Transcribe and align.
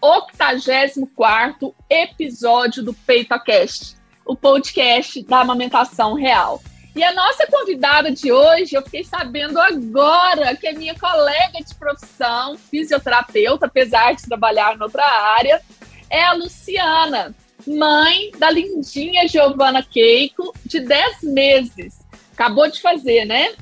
84 0.00 1.74
episódio 1.88 2.82
do 2.82 2.94
PeitoCast, 2.94 3.96
o 4.24 4.34
podcast 4.34 5.22
da 5.24 5.40
amamentação 5.40 6.14
real. 6.14 6.62
E 6.94 7.04
a 7.04 7.14
nossa 7.14 7.46
convidada 7.46 8.10
de 8.10 8.32
hoje, 8.32 8.74
eu 8.74 8.82
fiquei 8.82 9.04
sabendo 9.04 9.60
agora 9.60 10.56
que 10.56 10.66
é 10.66 10.72
minha 10.72 10.98
colega 10.98 11.58
de 11.64 11.74
profissão, 11.76 12.56
fisioterapeuta, 12.56 13.66
apesar 13.66 14.14
de 14.14 14.22
trabalhar 14.22 14.76
em 14.76 14.82
outra 14.82 15.04
área, 15.04 15.62
é 16.08 16.24
a 16.24 16.32
Luciana, 16.32 17.34
mãe 17.66 18.32
da 18.38 18.50
lindinha 18.50 19.28
Giovana 19.28 19.82
Keiko, 19.82 20.52
de 20.66 20.80
10 20.80 21.22
meses. 21.22 22.00
Acabou 22.32 22.68
de 22.68 22.80
fazer, 22.80 23.24
né? 23.24 23.54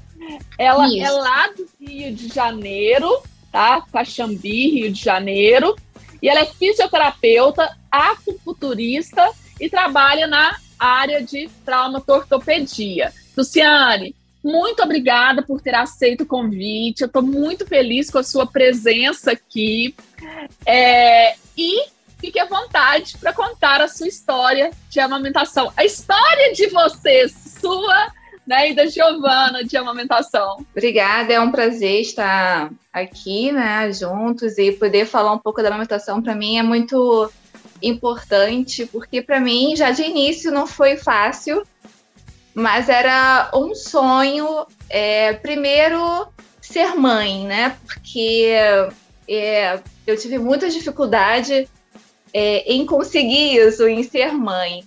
Ela 0.58 0.86
Isso. 0.88 1.06
é 1.06 1.10
lá 1.10 1.48
do 1.48 1.68
Rio 1.80 2.14
de 2.14 2.28
Janeiro, 2.28 3.22
tá? 3.52 3.82
Caxambi, 3.92 4.70
Rio 4.70 4.92
de 4.92 5.02
Janeiro. 5.02 5.76
E 6.22 6.28
ela 6.28 6.40
é 6.40 6.46
fisioterapeuta, 6.46 7.76
acupunturista 7.90 9.30
e 9.60 9.68
trabalha 9.68 10.26
na 10.26 10.56
área 10.78 11.22
de 11.22 11.48
traumatortopedia. 11.64 13.12
Luciane, 13.36 14.14
muito 14.42 14.82
obrigada 14.82 15.42
por 15.42 15.60
ter 15.60 15.74
aceito 15.74 16.22
o 16.22 16.26
convite. 16.26 17.02
Eu 17.02 17.06
estou 17.06 17.22
muito 17.22 17.66
feliz 17.66 18.10
com 18.10 18.18
a 18.18 18.22
sua 18.22 18.46
presença 18.46 19.32
aqui. 19.32 19.94
É, 20.64 21.34
e 21.56 21.86
fique 22.18 22.38
à 22.38 22.44
vontade 22.44 23.16
para 23.18 23.32
contar 23.32 23.80
a 23.80 23.88
sua 23.88 24.08
história 24.08 24.70
de 24.88 25.00
amamentação. 25.00 25.72
A 25.76 25.84
história 25.84 26.52
de 26.52 26.66
vocês, 26.68 27.32
sua 27.60 28.12
né, 28.48 28.70
e 28.70 28.74
da 28.74 28.86
Giovana 28.86 29.62
de 29.62 29.76
amamentação. 29.76 30.64
Obrigada, 30.72 31.34
é 31.34 31.38
um 31.38 31.50
prazer 31.50 32.00
estar 32.00 32.72
aqui, 32.90 33.52
né, 33.52 33.92
juntos 33.92 34.56
e 34.56 34.72
poder 34.72 35.04
falar 35.04 35.34
um 35.34 35.38
pouco 35.38 35.60
da 35.62 35.68
amamentação 35.68 36.22
para 36.22 36.34
mim 36.34 36.56
é 36.56 36.62
muito 36.62 37.30
importante, 37.82 38.86
porque 38.86 39.20
para 39.20 39.38
mim 39.38 39.76
já 39.76 39.90
de 39.90 40.02
início 40.02 40.50
não 40.50 40.66
foi 40.66 40.96
fácil, 40.96 41.62
mas 42.54 42.88
era 42.88 43.50
um 43.54 43.74
sonho, 43.74 44.66
é, 44.88 45.34
primeiro 45.34 46.26
ser 46.58 46.96
mãe, 46.96 47.44
né, 47.44 47.76
porque 47.86 48.50
é, 49.28 49.78
eu 50.06 50.16
tive 50.16 50.38
muita 50.38 50.70
dificuldade 50.70 51.68
é, 52.32 52.72
em 52.72 52.86
conseguir 52.86 53.58
isso, 53.58 53.86
em 53.86 54.02
ser 54.02 54.32
mãe. 54.32 54.84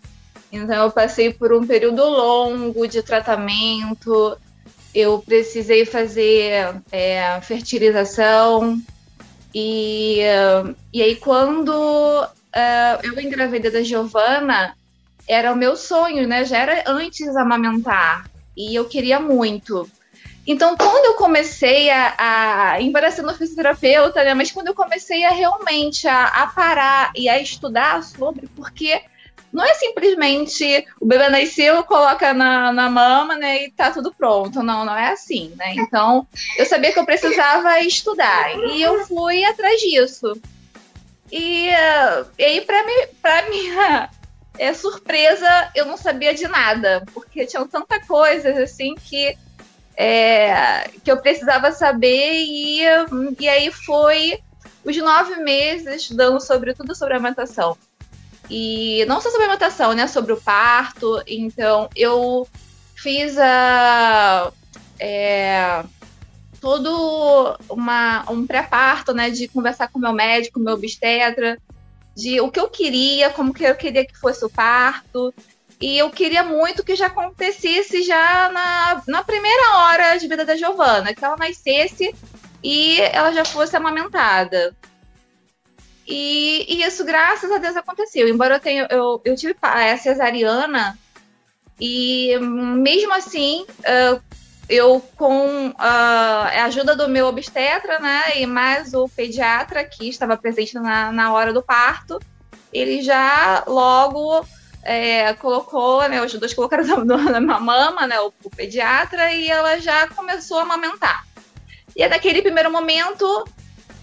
Então, 0.51 0.83
eu 0.83 0.91
passei 0.91 1.33
por 1.33 1.53
um 1.53 1.65
período 1.65 2.03
longo 2.03 2.87
de 2.87 3.01
tratamento, 3.01 4.37
eu 4.93 5.19
precisei 5.19 5.85
fazer 5.85 6.75
é, 6.91 7.39
fertilização, 7.41 8.81
e, 9.53 10.19
e 10.93 11.01
aí, 11.01 11.15
quando 11.17 11.69
uh, 11.71 12.99
eu 13.03 13.19
engravidei 13.19 13.71
da 13.71 13.83
Giovana, 13.83 14.75
era 15.27 15.51
o 15.51 15.55
meu 15.55 15.75
sonho, 15.75 16.27
né? 16.27 16.45
Já 16.45 16.57
era 16.57 16.83
antes 16.87 17.35
amamentar, 17.35 18.29
e 18.55 18.75
eu 18.75 18.85
queria 18.85 19.19
muito. 19.19 19.89
Então, 20.47 20.75
quando 20.75 21.05
eu 21.05 21.13
comecei 21.13 21.89
a, 21.89 22.15
a 22.17 22.81
embora 22.81 23.11
sendo 23.11 23.33
fisioterapeuta, 23.33 24.23
né, 24.23 24.33
mas 24.33 24.51
quando 24.51 24.67
eu 24.67 24.73
comecei 24.73 25.23
a 25.23 25.29
realmente 25.29 26.07
a, 26.07 26.25
a 26.25 26.47
parar 26.47 27.11
e 27.15 27.29
a 27.29 27.39
estudar 27.39 28.03
sobre, 28.03 28.47
porque 28.55 29.01
não 29.51 29.65
é 29.65 29.73
simplesmente 29.73 30.85
o 30.99 31.05
bebê 31.05 31.29
nasceu, 31.29 31.83
coloca 31.83 32.33
na, 32.33 32.71
na 32.71 32.89
mama, 32.89 33.35
né, 33.35 33.65
e 33.65 33.71
tá 33.71 33.91
tudo 33.91 34.13
pronto. 34.13 34.63
Não, 34.63 34.85
não 34.85 34.97
é 34.97 35.11
assim, 35.11 35.53
né? 35.57 35.73
Então, 35.75 36.27
eu 36.57 36.65
sabia 36.65 36.91
que 36.93 36.99
eu 36.99 37.05
precisava 37.05 37.79
estudar 37.81 38.55
e 38.69 38.81
eu 38.81 39.05
fui 39.05 39.43
atrás 39.43 39.79
disso. 39.81 40.39
E, 41.31 41.69
e 42.37 42.43
aí, 42.43 42.61
para 42.61 42.85
mim, 42.85 43.07
para 43.21 43.49
minha 43.49 44.09
é, 44.57 44.73
surpresa, 44.73 45.71
eu 45.73 45.85
não 45.85 45.97
sabia 45.97 46.33
de 46.33 46.47
nada, 46.47 47.03
porque 47.13 47.45
tinham 47.45 47.67
tanta 47.67 47.99
coisas 48.05 48.57
assim 48.57 48.95
que 48.95 49.37
é, 49.95 50.89
que 51.03 51.11
eu 51.11 51.17
precisava 51.17 51.71
saber 51.71 52.43
e, 52.43 52.81
e 53.39 53.47
aí 53.47 53.71
foi 53.71 54.39
os 54.83 54.97
nove 54.97 55.35
meses 55.37 56.01
estudando 56.01 56.39
sobre 56.41 56.73
tudo 56.73 56.95
sobre 56.95 57.15
amamentação. 57.15 57.77
E 58.53 59.05
não 59.05 59.21
só 59.21 59.29
sobre 59.29 59.43
a 59.43 59.45
amamentação, 59.45 59.93
né? 59.93 60.07
Sobre 60.07 60.33
o 60.33 60.41
parto. 60.41 61.23
Então, 61.25 61.89
eu 61.95 62.45
fiz 62.95 63.37
a. 63.37 64.51
É, 64.99 65.83
todo 66.59 67.57
uma, 67.69 68.29
um 68.29 68.45
pré-parto, 68.45 69.13
né? 69.13 69.29
De 69.29 69.47
conversar 69.47 69.87
com 69.87 69.97
meu 69.97 70.11
médico, 70.11 70.59
meu 70.59 70.73
obstetra, 70.73 71.57
de 72.13 72.41
o 72.41 72.51
que 72.51 72.59
eu 72.59 72.67
queria, 72.67 73.29
como 73.29 73.53
que 73.53 73.63
eu 73.63 73.73
queria 73.73 74.05
que 74.05 74.19
fosse 74.19 74.43
o 74.43 74.49
parto. 74.49 75.33
E 75.79 75.97
eu 75.97 76.09
queria 76.09 76.43
muito 76.43 76.83
que 76.83 76.93
já 76.93 77.07
acontecesse 77.07 78.03
já 78.03 78.51
na, 78.51 79.01
na 79.07 79.23
primeira 79.23 79.77
hora 79.77 80.17
de 80.17 80.27
vida 80.27 80.43
da 80.43 80.57
Giovana, 80.57 81.13
que 81.13 81.23
ela 81.23 81.37
nascesse 81.37 82.13
e 82.61 82.99
ela 82.99 83.31
já 83.31 83.45
fosse 83.45 83.77
amamentada. 83.77 84.75
E, 86.11 86.65
e, 86.67 86.83
isso, 86.83 87.05
graças 87.05 87.49
a 87.49 87.57
Deus, 87.57 87.77
aconteceu. 87.77 88.27
Embora 88.27 88.55
eu 88.55 88.59
tenha, 88.59 88.87
eu, 88.89 89.21
eu 89.23 89.35
tive 89.35 89.55
a 89.61 89.95
cesariana, 89.97 90.97
e 91.79 92.37
mesmo 92.39 93.13
assim, 93.13 93.65
uh, 93.79 94.21
eu 94.67 94.99
com 95.15 95.69
uh, 95.69 95.73
a 95.77 96.65
ajuda 96.65 96.95
do 96.95 97.07
meu 97.07 97.27
obstetra, 97.27 97.97
né, 97.99 98.39
e 98.39 98.45
mais 98.45 98.93
o 98.93 99.07
pediatra 99.07 99.83
que 99.83 100.09
estava 100.09 100.35
presente 100.35 100.75
na, 100.75 101.11
na 101.11 101.33
hora 101.33 101.53
do 101.53 101.63
parto, 101.63 102.19
ele 102.73 103.01
já 103.01 103.63
logo 103.65 104.45
é, 104.83 105.33
colocou, 105.35 106.07
né, 106.09 106.21
os 106.21 106.33
dois 106.33 106.53
colocaram 106.53 106.83
na, 107.05 107.39
na 107.39 107.59
mama, 107.59 108.05
né, 108.05 108.19
o, 108.19 108.33
o 108.43 108.49
pediatra, 108.49 109.31
e 109.31 109.49
ela 109.49 109.79
já 109.79 110.07
começou 110.09 110.59
a 110.59 110.63
amamentar. 110.63 111.25
E 111.95 112.03
é 112.03 112.09
daquele 112.09 112.41
primeiro 112.41 112.71
momento, 112.71 113.45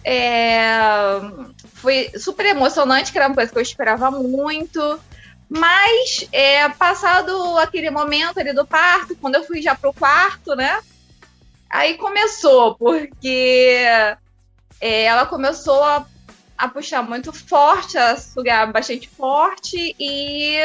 é, 0.04 1.20
foi 1.80 2.10
super 2.18 2.46
emocionante, 2.46 3.12
que 3.12 3.18
era 3.18 3.28
uma 3.28 3.34
coisa 3.34 3.50
que 3.50 3.58
eu 3.58 3.62
esperava 3.62 4.10
muito. 4.10 5.00
Mas, 5.48 6.28
é, 6.30 6.68
passado 6.68 7.56
aquele 7.58 7.90
momento 7.90 8.38
ali 8.38 8.52
do 8.52 8.66
parto, 8.66 9.16
quando 9.16 9.36
eu 9.36 9.44
fui 9.44 9.62
já 9.62 9.74
pro 9.74 9.94
quarto, 9.94 10.54
né? 10.54 10.80
Aí 11.70 11.96
começou, 11.96 12.74
porque 12.74 13.82
é, 14.80 15.04
ela 15.04 15.24
começou 15.24 15.82
a, 15.82 16.06
a 16.56 16.68
puxar 16.68 17.02
muito 17.02 17.32
forte, 17.32 17.96
a 17.96 18.16
sugar 18.16 18.70
bastante 18.70 19.08
forte, 19.08 19.94
e 19.98 20.56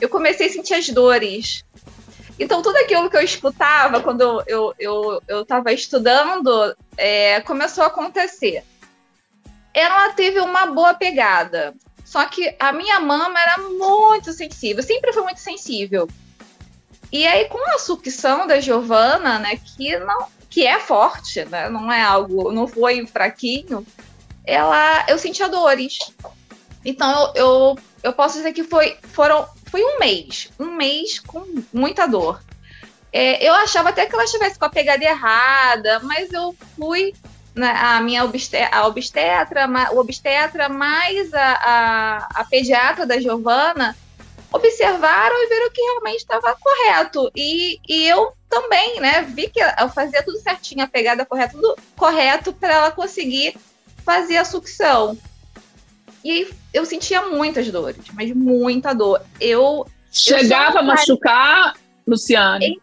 eu 0.00 0.08
comecei 0.08 0.48
a 0.48 0.50
sentir 0.50 0.74
as 0.74 0.88
dores. 0.88 1.64
Então, 2.38 2.60
tudo 2.60 2.76
aquilo 2.76 3.08
que 3.08 3.16
eu 3.16 3.22
escutava 3.22 4.00
quando 4.00 4.22
eu, 4.22 4.42
eu, 4.46 4.74
eu, 4.78 5.22
eu 5.28 5.46
estudando 5.72 6.76
é, 6.96 7.40
começou 7.42 7.84
a 7.84 7.86
acontecer 7.86 8.64
ela 9.74 10.12
teve 10.12 10.40
uma 10.40 10.66
boa 10.66 10.94
pegada. 10.94 11.74
Só 12.04 12.24
que 12.26 12.54
a 12.58 12.72
minha 12.72 13.00
mama 13.00 13.40
era 13.40 13.58
muito 13.58 14.32
sensível, 14.32 14.82
sempre 14.82 15.12
foi 15.12 15.22
muito 15.22 15.40
sensível. 15.40 16.08
E 17.10 17.26
aí, 17.26 17.46
com 17.46 17.58
a 17.74 17.78
sucção 17.78 18.46
da 18.46 18.60
Giovana, 18.60 19.38
né, 19.38 19.56
que, 19.56 19.98
não, 19.98 20.26
que 20.48 20.66
é 20.66 20.78
forte, 20.78 21.44
né, 21.46 21.68
não 21.68 21.92
é 21.92 22.02
algo, 22.02 22.52
não 22.52 22.66
foi 22.66 23.06
fraquinho, 23.06 23.86
ela, 24.44 25.04
eu 25.08 25.18
sentia 25.18 25.48
dores. 25.48 25.98
Então, 26.84 27.32
eu, 27.34 27.46
eu, 27.46 27.78
eu 28.02 28.12
posso 28.12 28.36
dizer 28.38 28.52
que 28.52 28.64
foi, 28.64 28.96
foram, 29.04 29.46
foi 29.66 29.82
um 29.82 29.98
mês, 29.98 30.50
um 30.58 30.72
mês 30.72 31.18
com 31.20 31.46
muita 31.72 32.06
dor. 32.06 32.42
É, 33.12 33.46
eu 33.46 33.52
achava 33.54 33.90
até 33.90 34.06
que 34.06 34.14
ela 34.14 34.24
estivesse 34.24 34.58
com 34.58 34.64
a 34.64 34.70
pegada 34.70 35.04
errada, 35.04 36.00
mas 36.00 36.32
eu 36.32 36.54
fui 36.76 37.14
a 37.60 38.00
minha 38.00 38.24
obstetra, 38.24 38.76
a 38.76 38.86
obstetra, 38.86 39.68
o 39.92 39.98
obstetra 39.98 40.68
mais 40.68 41.32
a, 41.34 41.52
a, 41.52 42.28
a 42.40 42.44
pediatra 42.44 43.06
da 43.06 43.20
Giovana 43.20 43.96
observaram 44.52 45.34
e 45.36 45.48
viram 45.48 45.70
que 45.70 45.80
realmente 45.80 46.18
estava 46.18 46.56
correto. 46.60 47.30
E, 47.34 47.80
e 47.88 48.06
eu 48.06 48.32
também, 48.48 49.00
né, 49.00 49.22
vi 49.22 49.48
que 49.48 49.60
eu 49.60 49.88
fazia 49.88 50.22
tudo 50.22 50.38
certinho, 50.38 50.84
a 50.84 50.86
pegada 50.86 51.24
correta, 51.24 51.54
tudo 51.54 51.76
correto 51.96 52.52
para 52.52 52.74
ela 52.74 52.90
conseguir 52.90 53.56
fazer 54.04 54.36
a 54.36 54.44
sucção. 54.44 55.16
E 56.24 56.48
eu 56.72 56.84
sentia 56.84 57.22
muitas 57.22 57.70
dores, 57.70 58.04
mas 58.12 58.32
muita 58.32 58.94
dor. 58.94 59.22
Eu. 59.40 59.86
Chegava 60.10 60.76
eu 60.76 60.80
a 60.80 60.82
machucar, 60.82 61.74
Luciane? 62.06 62.80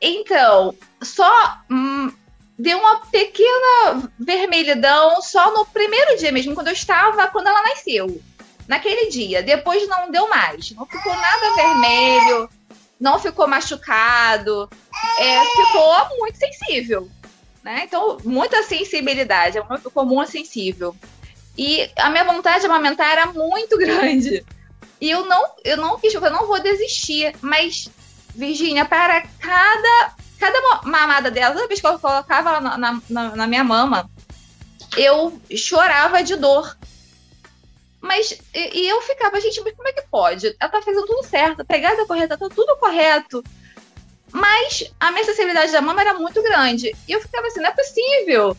Então, 0.00 0.74
só 1.02 1.58
hum, 1.70 2.12
deu 2.58 2.78
uma 2.78 3.00
pequena 3.06 4.10
vermelhidão 4.18 5.20
só 5.20 5.52
no 5.52 5.66
primeiro 5.66 6.16
dia 6.16 6.32
mesmo, 6.32 6.54
quando 6.54 6.68
eu 6.68 6.72
estava, 6.72 7.28
quando 7.28 7.48
ela 7.48 7.62
nasceu. 7.62 8.20
Naquele 8.66 9.10
dia. 9.10 9.42
Depois 9.42 9.86
não 9.88 10.10
deu 10.10 10.28
mais. 10.28 10.72
Não 10.72 10.86
ficou 10.86 11.14
nada 11.14 11.54
vermelho, 11.54 12.50
não 12.98 13.18
ficou 13.18 13.46
machucado. 13.46 14.68
É, 15.18 15.44
ficou 15.44 16.18
muito 16.18 16.38
sensível. 16.38 17.08
Né? 17.62 17.82
Então, 17.84 18.18
muita 18.24 18.62
sensibilidade. 18.62 19.58
É 19.58 19.62
muito 19.62 19.90
comum 19.90 20.20
a 20.20 20.26
sensível. 20.26 20.96
E 21.56 21.90
a 21.96 22.10
minha 22.10 22.24
vontade 22.24 22.60
de 22.60 22.66
amamentar 22.66 23.10
era 23.10 23.26
muito 23.26 23.76
grande. 23.78 24.44
E 25.00 25.10
eu 25.10 25.26
não, 25.26 25.50
eu 25.64 25.76
não 25.76 25.98
quis, 25.98 26.12
eu 26.12 26.20
não 26.22 26.46
vou 26.46 26.60
desistir. 26.60 27.34
Mas, 27.40 27.88
Virginia, 28.34 28.84
para 28.84 29.22
cada, 29.38 30.14
cada 30.38 30.82
mamada 30.84 31.30
dela, 31.30 31.54
toda 31.54 31.68
vez 31.68 31.80
que 31.80 31.86
eu 31.86 31.98
colocava 31.98 32.50
ela 32.50 32.60
na, 32.60 33.00
na, 33.08 33.36
na 33.36 33.46
minha 33.46 33.64
mama, 33.64 34.08
eu 34.96 35.40
chorava 35.54 36.22
de 36.22 36.36
dor. 36.36 36.76
Mas, 38.00 38.38
e, 38.54 38.80
e, 38.80 38.88
eu 38.88 39.00
ficava, 39.02 39.40
gente, 39.40 39.60
mas 39.62 39.74
como 39.74 39.88
é 39.88 39.92
que 39.92 40.02
pode? 40.02 40.54
Ela 40.60 40.70
tá 40.70 40.82
fazendo 40.82 41.06
tudo 41.06 41.24
certo, 41.24 41.62
a 41.62 41.64
pegada 41.64 42.06
correta, 42.06 42.38
tá 42.38 42.48
tudo 42.48 42.76
correto. 42.76 43.42
Mas 44.30 44.92
a 45.00 45.10
minha 45.10 45.24
sensibilidade 45.24 45.72
da 45.72 45.80
mama 45.80 46.00
era 46.00 46.14
muito 46.14 46.42
grande. 46.42 46.94
E 47.08 47.12
eu 47.12 47.20
ficava 47.20 47.46
assim, 47.46 47.60
não 47.60 47.70
é 47.70 47.72
possível 47.72 48.56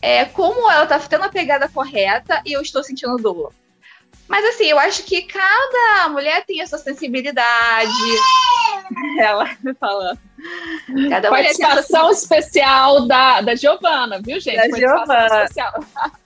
é, 0.00 0.24
como 0.24 0.70
ela 0.70 0.86
tá 0.86 0.98
tendo 0.98 1.24
a 1.24 1.28
pegada 1.28 1.68
correta 1.68 2.42
e 2.44 2.52
eu 2.52 2.60
estou 2.60 2.82
sentindo 2.82 3.16
dor. 3.16 3.52
Mas 4.28 4.44
assim, 4.44 4.64
eu 4.64 4.78
acho 4.78 5.04
que 5.04 5.22
cada 5.22 6.08
mulher 6.08 6.44
tem 6.44 6.60
a 6.60 6.66
sua 6.66 6.78
sensibilidade. 6.78 7.92
Ela 9.18 9.56
me 9.62 9.72
falando. 9.74 10.18
Cada 11.08 11.30
Participação 11.30 12.10
especial 12.10 13.06
da, 13.06 13.40
da 13.40 13.54
Giovana, 13.54 14.20
viu, 14.20 14.38
gente? 14.40 14.68
Da 14.68 14.76
Giovana. 14.76 15.44
especial. 15.44 15.72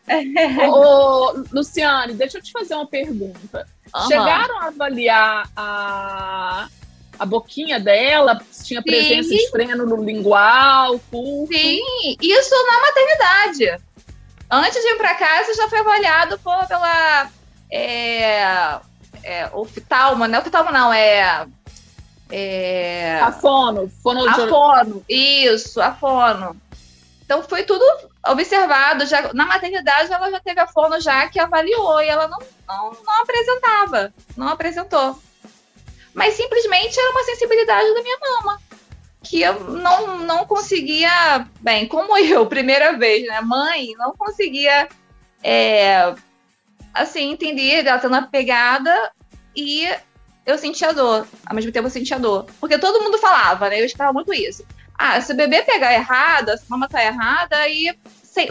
Ô, 0.74 1.44
Luciane, 1.52 2.14
deixa 2.14 2.38
eu 2.38 2.42
te 2.42 2.52
fazer 2.52 2.74
uma 2.74 2.86
pergunta. 2.86 3.66
Uhum. 3.94 4.08
Chegaram 4.08 4.58
a 4.58 4.66
avaliar 4.66 5.48
a, 5.56 6.68
a 7.18 7.26
boquinha 7.26 7.78
dela, 7.78 8.40
tinha 8.64 8.82
presença 8.82 9.28
Sim. 9.28 9.36
de 9.36 9.50
freno 9.50 9.86
no 9.86 10.02
lingual, 10.02 10.98
pulso. 11.10 11.52
Sim, 11.52 12.16
isso 12.20 12.54
na 12.66 12.80
maternidade. 12.80 13.82
Antes 14.50 14.82
de 14.82 14.88
ir 14.88 14.96
para 14.96 15.14
casa, 15.14 15.54
já 15.54 15.68
foi 15.68 15.78
avaliado 15.78 16.38
por, 16.40 16.66
pela 16.66 17.30
é, 17.70 18.80
é, 19.22 19.50
oftalma, 19.52 20.26
não 20.26 20.38
é 20.38 20.42
oftalma 20.42 20.72
não, 20.72 20.92
é... 20.92 21.46
é... 22.30 23.20
A 23.20 23.32
fono, 23.32 23.90
fono 24.02 24.28
A 24.28 24.34
fono, 24.48 25.04
isso, 25.08 25.80
a 25.80 25.92
fono. 25.92 26.56
Então 27.24 27.42
foi 27.42 27.62
tudo 27.62 27.84
observado, 28.26 29.06
já 29.06 29.32
na 29.32 29.46
maternidade 29.46 30.12
ela 30.12 30.30
já 30.30 30.40
teve 30.40 30.60
a 30.60 30.66
fono 30.66 31.00
já 31.00 31.28
que 31.28 31.38
avaliou 31.38 32.02
e 32.02 32.08
ela 32.08 32.26
não, 32.26 32.38
não, 32.66 32.92
não 33.04 33.22
apresentava, 33.22 34.12
não 34.36 34.48
apresentou 34.48 35.16
mas 36.14 36.34
simplesmente 36.34 36.98
era 36.98 37.10
uma 37.10 37.24
sensibilidade 37.24 37.94
da 37.94 38.02
minha 38.02 38.18
mama. 38.18 38.60
Que 39.22 39.42
eu 39.42 39.60
não, 39.60 40.18
não 40.18 40.46
conseguia, 40.46 41.46
bem, 41.60 41.86
como 41.86 42.16
eu, 42.18 42.46
primeira 42.46 42.96
vez, 42.96 43.26
né? 43.26 43.40
Mãe, 43.40 43.94
não 43.96 44.12
conseguia, 44.16 44.88
é, 45.42 46.14
assim, 46.94 47.32
entender, 47.32 47.86
ela 47.86 47.98
tendo 47.98 48.14
a 48.14 48.22
pegada 48.22 49.10
e 49.56 49.88
eu 50.46 50.58
sentia 50.58 50.92
dor. 50.92 51.26
Ao 51.46 51.54
mesmo 51.54 51.72
tempo 51.72 51.86
eu 51.86 51.90
sentia 51.90 52.18
dor. 52.18 52.46
Porque 52.60 52.78
todo 52.78 53.02
mundo 53.02 53.18
falava, 53.18 53.68
né? 53.68 53.80
Eu 53.80 53.86
esperava 53.86 54.12
muito 54.12 54.32
isso. 54.32 54.64
Ah, 54.98 55.20
se 55.20 55.32
o 55.32 55.36
bebê 55.36 55.62
pegar 55.62 55.94
errado, 55.94 56.50
se 56.56 56.64
a 56.64 56.70
mama 56.70 56.88
tá 56.88 57.02
errada, 57.02 57.56
aí 57.56 57.96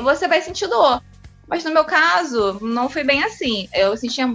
você 0.02 0.28
vai 0.28 0.42
sentir 0.42 0.68
dor. 0.68 1.02
Mas 1.48 1.64
no 1.64 1.72
meu 1.72 1.84
caso, 1.84 2.60
não 2.62 2.88
foi 2.88 3.04
bem 3.04 3.24
assim. 3.24 3.68
Eu 3.74 3.98
sentia, 3.98 4.26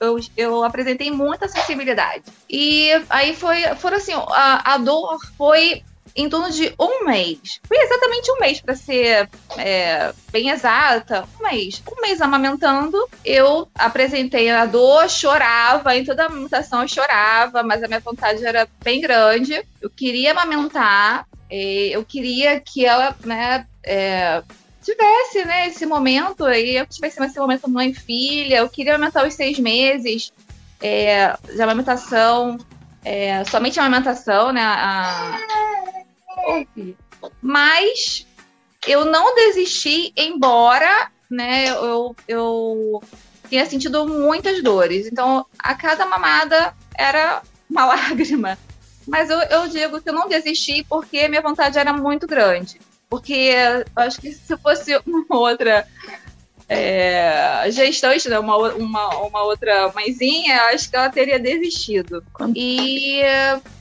eu, 0.00 0.18
eu 0.36 0.64
apresentei 0.64 1.10
muita 1.10 1.46
sensibilidade. 1.46 2.24
E 2.48 2.90
aí 3.10 3.36
foi, 3.36 3.62
foram 3.76 3.98
assim, 3.98 4.12
a, 4.14 4.74
a 4.74 4.78
dor 4.78 5.18
foi 5.36 5.82
em 6.14 6.28
torno 6.28 6.50
de 6.50 6.72
um 6.78 7.04
mês. 7.04 7.60
Foi 7.66 7.76
exatamente 7.76 8.30
um 8.30 8.38
mês, 8.38 8.60
para 8.60 8.74
ser 8.74 9.28
é, 9.56 10.12
bem 10.30 10.50
exata. 10.50 11.26
Um 11.40 11.48
mês. 11.48 11.82
Um 11.90 12.00
mês 12.00 12.20
amamentando, 12.20 12.96
eu 13.24 13.68
apresentei 13.74 14.50
a 14.50 14.66
dor, 14.66 15.08
chorava, 15.08 15.96
em 15.96 16.04
toda 16.04 16.24
a 16.24 16.26
amamentação 16.26 16.82
eu 16.82 16.88
chorava, 16.88 17.62
mas 17.62 17.82
a 17.82 17.88
minha 17.88 18.00
vontade 18.00 18.44
era 18.44 18.68
bem 18.82 19.00
grande. 19.00 19.64
Eu 19.80 19.90
queria 19.90 20.32
amamentar, 20.32 21.26
eu 21.50 22.04
queria 22.04 22.60
que 22.60 22.84
ela, 22.84 23.16
né, 23.24 23.66
é, 23.82 24.42
tivesse, 24.82 25.44
né, 25.44 25.68
esse 25.68 25.86
momento, 25.86 26.44
aí 26.44 26.76
eu 26.76 26.86
tivesse 26.86 27.22
esse 27.22 27.38
momento 27.38 27.68
mãe 27.68 27.90
e 27.90 27.94
filha, 27.94 28.56
eu 28.58 28.68
queria 28.68 28.94
aumentar 28.94 29.26
os 29.26 29.34
seis 29.34 29.58
meses 29.58 30.32
é, 30.82 31.34
de 31.54 31.62
amamentação, 31.62 32.58
é, 33.04 33.44
somente 33.44 33.78
a 33.78 33.84
amamentação, 33.84 34.52
né, 34.52 34.62
a... 34.62 35.38
mas 37.40 38.26
eu 38.86 39.04
não 39.04 39.34
desisti, 39.34 40.12
embora, 40.16 41.10
né, 41.30 41.68
eu, 41.68 42.16
eu 42.26 43.02
tinha 43.48 43.66
sentido 43.66 44.06
muitas 44.06 44.62
dores, 44.62 45.06
então 45.06 45.46
a 45.58 45.74
cada 45.74 46.06
mamada 46.06 46.74
era 46.96 47.42
uma 47.68 47.86
lágrima, 47.94 48.58
mas 49.06 49.30
eu, 49.30 49.38
eu 49.38 49.68
digo 49.68 50.00
que 50.00 50.08
eu 50.08 50.14
não 50.14 50.28
desisti 50.28 50.84
porque 50.84 51.28
minha 51.28 51.42
vontade 51.42 51.78
era 51.78 51.92
muito 51.92 52.26
grande. 52.26 52.80
Porque 53.08 53.54
acho 53.94 54.20
que 54.20 54.32
se 54.32 54.56
fosse 54.56 54.96
uma 55.06 55.24
outra 55.28 55.86
é, 56.68 57.66
gestante, 57.70 58.28
né, 58.28 58.38
uma, 58.38 58.56
uma, 58.74 59.08
uma 59.18 59.42
outra 59.42 59.92
mãezinha, 59.94 60.62
acho 60.72 60.88
que 60.88 60.96
ela 60.96 61.10
teria 61.10 61.38
desistido. 61.38 62.24
E, 62.54 63.20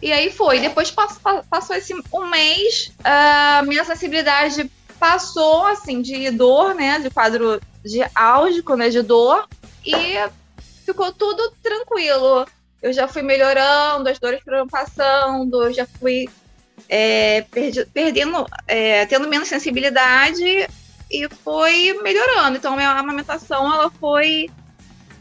e 0.02 0.12
aí 0.12 0.32
foi. 0.32 0.60
Depois 0.60 0.92
passou, 0.92 1.44
passou 1.50 1.76
esse 1.76 1.94
um 2.14 2.30
mês, 2.30 2.92
a 3.04 3.62
minha 3.66 3.84
sensibilidade 3.84 4.70
passou, 5.00 5.66
assim, 5.66 6.02
de 6.02 6.30
dor, 6.32 6.76
né, 6.76 7.00
de 7.00 7.10
quadro 7.10 7.62
de 7.84 8.02
álgico, 8.16 8.76
né, 8.76 8.90
de 8.90 9.02
dor, 9.02 9.48
e 9.86 10.16
ficou 10.86 11.12
tudo 11.12 11.54
tranquilo. 11.62 12.46
Eu 12.82 12.92
já 12.92 13.08
fui 13.08 13.22
melhorando, 13.22 14.10
as 14.10 14.20
dores 14.20 14.42
foram 14.44 14.68
passando, 14.68 15.64
eu 15.64 15.74
já 15.74 15.86
fui 16.00 16.28
é, 16.90 17.42
perdi, 17.50 17.86
perdendo, 17.86 18.46
é, 18.68 19.06
tendo 19.06 19.28
menos 19.28 19.48
sensibilidade 19.48 20.68
e 21.14 21.30
foi 21.44 21.94
melhorando. 22.02 22.58
Então, 22.58 22.76
minha 22.76 22.90
amamentação 22.90 23.72
ela 23.72 23.92
foi 23.92 24.50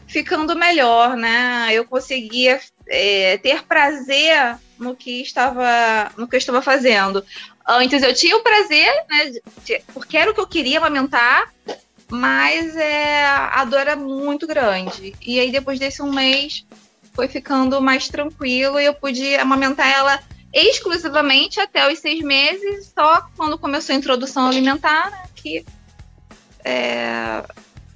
ficando 0.07 0.55
melhor, 0.55 1.15
né? 1.15 1.69
Eu 1.71 1.85
conseguia 1.85 2.59
é, 2.87 3.37
ter 3.37 3.63
prazer 3.63 4.57
no 4.77 4.95
que 4.95 5.21
estava 5.21 6.11
no 6.17 6.27
que 6.27 6.35
eu 6.35 6.39
estava 6.39 6.61
fazendo. 6.61 7.23
Antes 7.67 8.01
eu 8.03 8.13
tinha 8.13 8.35
o 8.35 8.43
prazer, 8.43 8.91
né? 9.09 9.31
Porque 9.93 10.17
era 10.17 10.31
o 10.31 10.33
que 10.33 10.39
eu 10.39 10.47
queria 10.47 10.79
amamentar, 10.79 11.53
mas 12.09 12.75
é, 12.75 13.25
a 13.25 13.63
dor 13.65 13.79
era 13.79 13.95
muito 13.95 14.45
grande. 14.47 15.15
E 15.21 15.39
aí 15.39 15.51
depois 15.51 15.79
desse 15.79 16.01
um 16.01 16.11
mês 16.11 16.65
foi 17.13 17.27
ficando 17.27 17.79
mais 17.79 18.07
tranquilo 18.07 18.79
e 18.79 18.85
eu 18.85 18.93
pude 18.93 19.35
amamentar 19.35 19.87
ela 19.87 20.19
exclusivamente 20.53 21.59
até 21.59 21.91
os 21.91 21.97
seis 21.97 22.21
meses, 22.21 22.91
só 22.93 23.27
quando 23.35 23.57
começou 23.57 23.93
a 23.93 23.97
introdução 23.97 24.47
alimentar, 24.47 25.09
né, 25.09 25.23
que 25.35 25.65
é, 26.63 27.43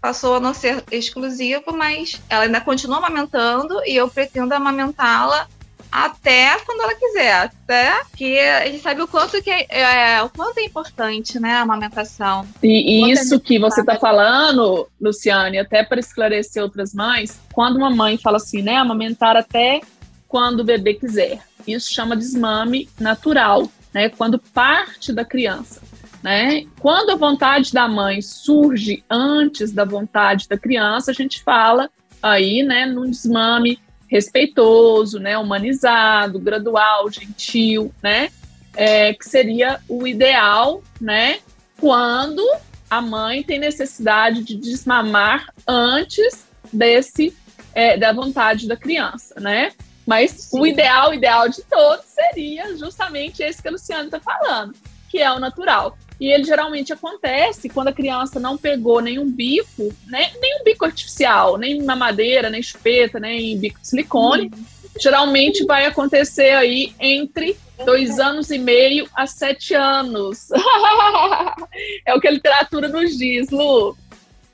passou 0.01 0.35
a 0.35 0.39
não 0.39 0.53
ser 0.53 0.83
exclusivo, 0.91 1.73
mas 1.73 2.21
ela 2.29 2.43
ainda 2.43 2.61
continua 2.61 2.97
amamentando 2.97 3.81
e 3.85 3.95
eu 3.95 4.07
pretendo 4.09 4.53
amamentá-la 4.53 5.47
até 5.91 6.57
quando 6.65 6.81
ela 6.81 6.93
quiser, 6.95 7.33
até 7.33 8.01
que 8.15 8.37
a 8.37 8.65
gente 8.67 8.81
sabe 8.81 9.01
o 9.01 9.07
quanto 9.07 9.41
que 9.41 9.49
é, 9.49 9.65
é 9.69 10.21
o 10.21 10.29
quanto 10.29 10.57
é 10.57 10.63
importante, 10.63 11.39
né, 11.39 11.53
a 11.53 11.61
amamentação. 11.61 12.45
E, 12.61 13.07
e 13.07 13.11
isso 13.11 13.39
que 13.39 13.57
você 13.57 13.79
está 13.79 13.95
falando, 13.95 14.87
Luciane, 14.99 15.57
até 15.57 15.83
para 15.83 15.99
esclarecer 15.99 16.61
outras 16.61 16.93
mães, 16.93 17.39
quando 17.53 17.77
uma 17.77 17.89
mãe 17.89 18.17
fala 18.17 18.37
assim, 18.37 18.61
né, 18.61 18.75
amamentar 18.75 19.37
até 19.37 19.81
quando 20.27 20.59
o 20.59 20.63
bebê 20.63 20.93
quiser. 20.93 21.39
Isso 21.65 21.93
chama 21.93 22.15
desmame 22.15 22.89
natural, 22.99 23.69
né? 23.93 24.09
Quando 24.09 24.39
parte 24.39 25.11
da 25.11 25.25
criança. 25.25 25.81
Né? 26.27 26.65
Quando 26.81 27.11
a 27.11 27.15
vontade 27.15 27.71
da 27.71 27.87
mãe 27.87 28.21
surge 28.21 29.01
antes 29.09 29.71
da 29.71 29.85
vontade 29.85 30.45
da 30.49 30.57
criança, 30.57 31.11
a 31.11 31.13
gente 31.13 31.41
fala 31.41 31.89
aí, 32.21 32.63
né, 32.63 32.85
num 32.85 33.09
desmame 33.09 33.79
respeitoso, 34.09 35.19
né, 35.19 35.37
humanizado, 35.37 36.37
gradual, 36.37 37.09
gentil, 37.09 37.93
né, 38.03 38.29
é, 38.75 39.13
que 39.13 39.23
seria 39.23 39.79
o 39.87 40.05
ideal, 40.05 40.83
né, 40.99 41.39
quando 41.79 42.45
a 42.89 42.99
mãe 42.99 43.41
tem 43.41 43.57
necessidade 43.57 44.43
de 44.43 44.57
desmamar 44.57 45.53
antes 45.65 46.45
desse 46.73 47.33
é, 47.73 47.95
da 47.95 48.11
vontade 48.11 48.67
da 48.67 48.75
criança, 48.75 49.39
né? 49.39 49.71
Mas 50.05 50.31
Sim. 50.31 50.59
o 50.59 50.67
ideal, 50.67 51.11
o 51.11 51.13
ideal 51.13 51.47
de 51.47 51.61
todos 51.63 52.05
seria 52.07 52.75
justamente 52.75 53.41
esse 53.41 53.61
que 53.61 53.67
a 53.69 53.71
Luciana 53.71 54.05
está 54.05 54.19
falando, 54.19 54.73
que 55.09 55.19
é 55.19 55.31
o 55.31 55.39
natural. 55.39 55.95
E 56.19 56.31
ele 56.31 56.43
geralmente 56.43 56.91
acontece 56.91 57.69
quando 57.69 57.89
a 57.89 57.93
criança 57.93 58.39
não 58.39 58.57
pegou 58.57 59.01
nenhum 59.01 59.29
bico, 59.29 59.93
né, 60.07 60.31
nem 60.41 60.59
um 60.59 60.63
bico 60.63 60.85
artificial, 60.85 61.57
nem 61.57 61.83
mamadeira, 61.83 62.49
nem 62.49 62.61
chupeta, 62.61 63.19
nem 63.19 63.57
bico 63.57 63.79
de 63.79 63.87
silicone. 63.87 64.51
Uhum. 64.53 64.65
Geralmente 64.99 65.63
vai 65.65 65.85
acontecer 65.85 66.55
aí 66.55 66.91
entre 66.99 67.55
dois 67.85 68.19
anos 68.19 68.49
e 68.49 68.57
meio 68.57 69.07
a 69.13 69.27
sete 69.27 69.75
anos. 69.75 70.47
é 72.05 72.13
o 72.15 72.19
que 72.19 72.27
a 72.27 72.31
literatura 72.31 72.87
nos 72.87 73.15
diz, 73.15 73.49
Lu. 73.51 73.95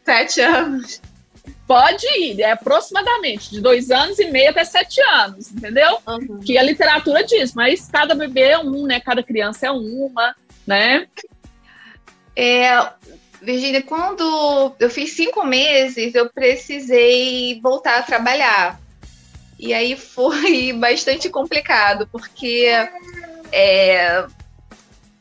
Sete 0.04 0.42
anos. 0.42 1.02
Pode 1.66 2.06
ir, 2.20 2.42
é 2.42 2.52
aproximadamente 2.52 3.50
de 3.50 3.62
dois 3.62 3.90
anos 3.90 4.20
e 4.20 4.26
meio 4.26 4.50
até 4.50 4.66
sete 4.66 5.02
anos, 5.02 5.50
entendeu? 5.50 5.98
Uhum. 6.06 6.40
Que 6.40 6.58
a 6.58 6.64
literatura 6.64 7.24
diz, 7.24 7.54
mas 7.54 7.88
cada 7.90 8.14
bebê 8.14 8.50
é 8.50 8.60
um, 8.60 8.86
né? 8.86 9.00
Cada 9.00 9.24
criança 9.24 9.68
é 9.68 9.72
uma, 9.72 10.36
né? 10.68 11.08
É, 12.36 12.90
Virginia, 13.42 13.82
quando 13.82 14.74
eu 14.80 14.90
fiz 14.90 15.12
cinco 15.16 15.46
meses, 15.46 16.16
eu 16.16 16.30
precisei 16.30 17.60
voltar 17.62 18.00
a 18.00 18.04
trabalhar. 18.04 18.80
E 19.60 19.74
aí 19.74 19.96
foi 19.96 20.74
bastante 20.78 21.30
complicado, 21.30 22.08
porque 22.12 22.68
é, 23.52 24.26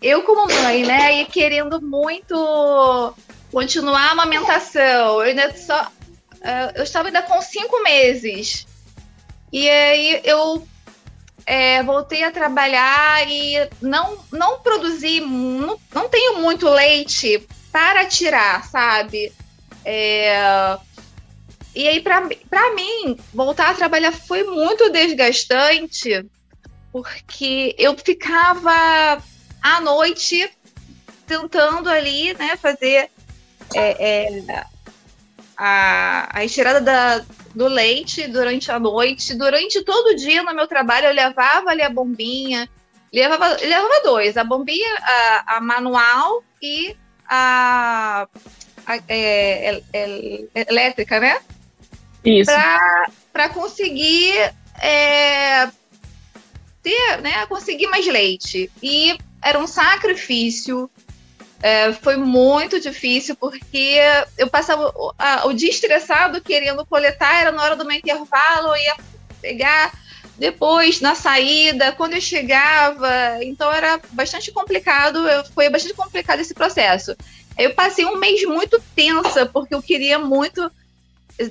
eu, 0.01 0.23
como 0.23 0.53
mãe, 0.63 0.85
né, 0.85 1.19
ia 1.19 1.27
querendo 1.27 1.81
muito 1.81 3.15
continuar 3.53 4.09
a 4.09 4.11
amamentação. 4.13 4.83
Eu 4.83 5.21
ainda 5.21 5.55
só. 5.57 5.85
Uh, 5.85 6.73
eu 6.75 6.83
estava 6.83 7.09
ainda 7.09 7.23
com 7.23 7.41
cinco 7.41 7.83
meses. 7.85 8.67
E 9.53 9.69
aí 9.69 10.21
eu 10.25 10.67
é, 11.47 11.83
voltei 11.83 12.25
a 12.25 12.31
trabalhar 12.31 13.29
e 13.29 13.69
não, 13.81 14.19
não 14.33 14.61
produzi, 14.61 15.21
não, 15.21 15.79
não 15.95 16.09
tenho 16.09 16.39
muito 16.39 16.69
leite 16.69 17.47
para 17.71 18.05
tirar, 18.07 18.65
sabe? 18.65 19.33
É, 19.85 20.79
e 21.75 21.89
aí, 21.89 22.01
para 22.01 22.75
mim, 22.75 23.19
voltar 23.33 23.71
a 23.71 23.75
trabalhar 23.75 24.13
foi 24.13 24.45
muito 24.45 24.91
desgastante, 24.91 26.27
porque 26.93 27.75
eu 27.79 27.97
ficava 27.97 29.23
à 29.63 29.81
noite 29.81 30.51
tentando 31.27 31.89
ali, 31.89 32.35
né, 32.35 32.57
fazer 32.57 33.11
é, 33.75 34.29
é, 34.45 34.67
a, 35.57 36.29
a 36.33 36.41
retirada 36.41 36.81
da, 36.81 37.25
do 37.55 37.67
leite 37.67 38.27
durante 38.29 38.71
a 38.71 38.79
noite. 38.79 39.35
Durante 39.35 39.83
todo 39.85 40.09
o 40.09 40.17
dia 40.17 40.43
no 40.43 40.55
meu 40.55 40.67
trabalho, 40.67 41.07
eu 41.07 41.15
levava 41.15 41.71
ali 41.71 41.83
a 41.83 41.91
bombinha. 41.91 42.69
Levava, 43.13 43.57
levava 43.61 44.01
dois, 44.05 44.37
a 44.37 44.45
bombinha 44.45 44.89
a, 45.03 45.57
a 45.57 45.61
manual 45.61 46.43
e 46.63 46.97
a, 47.29 48.27
a 48.87 48.97
é, 49.09 49.83
é, 49.93 50.49
é 50.55 50.71
elétrica, 50.71 51.21
né? 51.21 51.39
Isso. 52.25 52.51
Para 53.33 53.49
conseguir 53.51 54.55
é, 54.81 55.69
ter, 56.83 57.21
né, 57.21 57.45
conseguir 57.47 57.87
mais 57.89 58.07
leite. 58.07 58.71
E 58.83 59.17
era 59.43 59.59
um 59.59 59.67
sacrifício 59.67 60.91
é, 61.63 61.93
foi 61.93 62.17
muito 62.17 62.81
difícil 62.81 63.37
porque 63.37 63.97
eu 64.37 64.49
passava 64.49 64.93
o, 64.97 65.15
a, 65.17 65.47
o 65.47 65.53
dia 65.53 65.71
estressado 65.71 66.41
querendo 66.41 66.85
coletar, 66.85 67.41
era 67.41 67.53
na 67.53 67.63
hora 67.63 67.77
do 67.77 67.85
meu 67.85 67.97
intervalo, 67.97 68.69
eu 68.69 68.77
ia 68.77 68.97
pegar 69.41 69.93
depois 70.37 71.01
na 71.01 71.15
saída, 71.15 71.93
quando 71.93 72.15
eu 72.15 72.21
chegava, 72.21 73.39
então 73.43 73.71
era 73.71 74.01
bastante 74.11 74.51
complicado, 74.51 75.21
foi 75.55 75.71
bastante 75.71 75.95
complicado 75.95 76.41
esse 76.41 76.53
processo. 76.53 77.15
Eu 77.57 77.75
passei 77.75 78.05
um 78.07 78.17
mês 78.17 78.43
muito 78.45 78.83
tensa, 78.97 79.47
porque 79.47 79.73
eu 79.73 79.83
queria 79.83 80.19
muito 80.19 80.69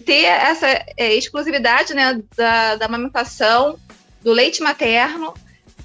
ter 0.06 0.25
essa 0.25 0.68
é, 0.98 1.13
exclusividade 1.13 1.94
né, 1.94 2.22
da, 2.36 2.75
da 2.75 2.86
amamentação, 2.86 3.80
do 4.22 4.34
leite 4.34 4.62
materno, 4.62 5.34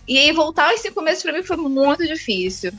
e 0.08 0.18
aí 0.18 0.32
voltar 0.32 0.70
aos 0.70 0.80
cinco 0.80 1.00
meses 1.00 1.22
para 1.22 1.32
mim 1.32 1.44
foi 1.44 1.56
muito 1.56 2.04
difícil. 2.04 2.72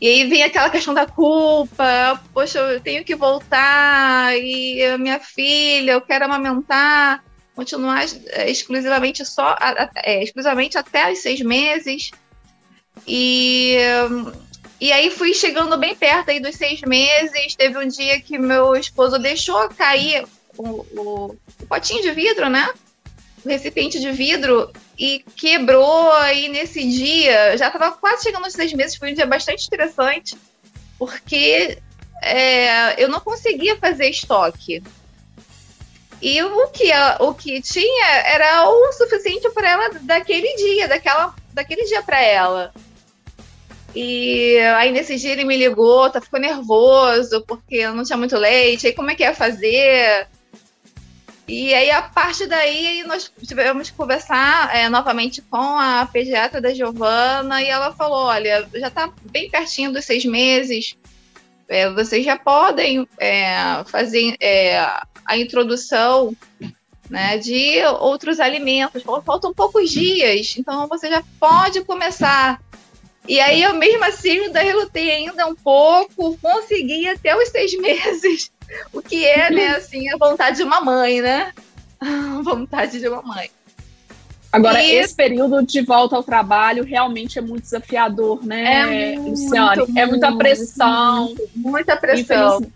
E 0.00 0.06
aí 0.06 0.24
vem 0.26 0.44
aquela 0.44 0.70
questão 0.70 0.94
da 0.94 1.06
culpa, 1.06 2.20
poxa, 2.32 2.58
eu 2.58 2.80
tenho 2.80 3.04
que 3.04 3.16
voltar, 3.16 4.36
e 4.36 4.96
minha 4.96 5.18
filha, 5.18 5.92
eu 5.92 6.00
quero 6.00 6.24
amamentar, 6.24 7.24
continuar 7.54 8.04
é, 8.28 8.48
exclusivamente 8.48 9.26
só, 9.26 9.56
é, 9.96 10.22
exclusivamente 10.22 10.78
até 10.78 11.10
os 11.10 11.18
seis 11.18 11.40
meses. 11.40 12.12
E, 13.04 13.76
e 14.80 14.92
aí 14.92 15.10
fui 15.10 15.34
chegando 15.34 15.76
bem 15.76 15.96
perto 15.96 16.30
aí 16.30 16.38
dos 16.38 16.54
seis 16.54 16.80
meses. 16.82 17.56
Teve 17.56 17.78
um 17.78 17.88
dia 17.88 18.20
que 18.20 18.38
meu 18.38 18.76
esposo 18.76 19.18
deixou 19.18 19.68
cair 19.70 20.24
o, 20.56 20.68
o, 20.68 21.36
o 21.60 21.66
potinho 21.66 22.02
de 22.02 22.12
vidro, 22.12 22.48
né? 22.48 22.68
Recipiente 23.44 24.00
de 24.00 24.10
vidro 24.10 24.70
e 24.98 25.24
quebrou 25.36 26.12
aí 26.12 26.48
nesse 26.48 26.86
dia. 26.88 27.56
Já 27.56 27.68
estava 27.68 27.92
quase 27.92 28.24
chegando 28.24 28.44
aos 28.44 28.52
seis 28.52 28.72
meses, 28.72 28.96
foi 28.96 29.12
um 29.12 29.14
dia 29.14 29.26
bastante 29.26 29.66
interessante, 29.66 30.36
porque 30.98 31.78
é, 32.22 33.02
eu 33.02 33.08
não 33.08 33.20
conseguia 33.20 33.76
fazer 33.76 34.08
estoque. 34.08 34.82
E 36.20 36.42
o 36.42 36.68
que, 36.68 36.90
o 37.20 37.32
que 37.32 37.62
tinha 37.62 38.06
era 38.24 38.68
o 38.68 38.92
suficiente 38.92 39.48
para 39.50 39.70
ela 39.70 39.90
daquele 40.00 40.52
dia, 40.56 40.88
daquela, 40.88 41.34
daquele 41.52 41.84
dia 41.84 42.02
para 42.02 42.20
ela. 42.20 42.72
E 43.94 44.58
aí 44.76 44.90
nesse 44.90 45.16
dia 45.16 45.32
ele 45.32 45.44
me 45.44 45.56
ligou, 45.56 46.10
tá 46.10 46.20
ficou 46.20 46.40
nervoso 46.40 47.42
porque 47.46 47.76
eu 47.76 47.94
não 47.94 48.04
tinha 48.04 48.16
muito 48.16 48.36
leite. 48.36 48.88
Aí 48.88 48.92
como 48.92 49.10
é 49.10 49.14
que 49.14 49.22
ia 49.22 49.34
fazer? 49.34 50.26
E 51.48 51.72
aí, 51.72 51.90
a 51.90 52.02
partir 52.02 52.46
daí, 52.46 53.02
nós 53.04 53.32
tivemos 53.46 53.88
que 53.88 53.96
conversar 53.96 54.76
é, 54.76 54.86
novamente 54.90 55.40
com 55.40 55.56
a 55.56 56.04
pediatra 56.04 56.60
da 56.60 56.74
Giovana 56.74 57.62
e 57.62 57.68
ela 57.68 57.90
falou: 57.94 58.26
olha, 58.26 58.68
já 58.74 58.88
está 58.88 59.10
bem 59.22 59.48
pertinho 59.48 59.90
dos 59.90 60.04
seis 60.04 60.26
meses, 60.26 60.94
é, 61.66 61.88
vocês 61.90 62.22
já 62.22 62.38
podem 62.38 63.08
é, 63.16 63.82
fazer 63.86 64.36
é, 64.38 64.78
a 65.24 65.38
introdução 65.38 66.36
né, 67.08 67.38
de 67.38 67.82
outros 67.98 68.40
alimentos. 68.40 69.02
Faltam 69.02 69.54
poucos 69.54 69.90
dias, 69.90 70.54
então 70.58 70.86
você 70.86 71.08
já 71.08 71.24
pode 71.40 71.82
começar. 71.82 72.62
E 73.26 73.40
aí, 73.40 73.62
eu 73.62 73.72
mesmo 73.72 74.04
assim, 74.04 74.38
ainda 74.38 74.60
relutei 74.60 75.10
ainda 75.12 75.46
um 75.46 75.54
pouco, 75.54 76.36
consegui 76.42 77.08
até 77.08 77.34
os 77.34 77.48
seis 77.48 77.72
meses 77.80 78.50
o 78.92 79.02
que 79.02 79.24
é, 79.24 79.50
né, 79.50 79.68
assim, 79.68 80.08
a 80.10 80.16
vontade 80.16 80.58
de 80.58 80.62
uma 80.62 80.80
mãe, 80.80 81.20
né? 81.20 81.52
A 82.00 82.40
vontade 82.42 82.98
de 82.98 83.08
uma 83.08 83.22
mãe. 83.22 83.50
Agora, 84.50 84.82
e... 84.82 84.92
esse 84.92 85.14
período 85.14 85.62
de 85.62 85.82
volta 85.82 86.16
ao 86.16 86.22
trabalho 86.22 86.84
realmente 86.84 87.38
é 87.38 87.42
muito 87.42 87.64
desafiador, 87.64 88.44
né, 88.44 89.14
é 89.14 89.18
Luciane? 89.18 89.82
Muito, 89.82 89.98
é 89.98 90.06
muita 90.06 90.36
pressão. 90.36 91.26
Muito, 91.26 91.50
muita 91.54 91.96
pressão. 91.96 92.56
Infeliz... 92.58 92.72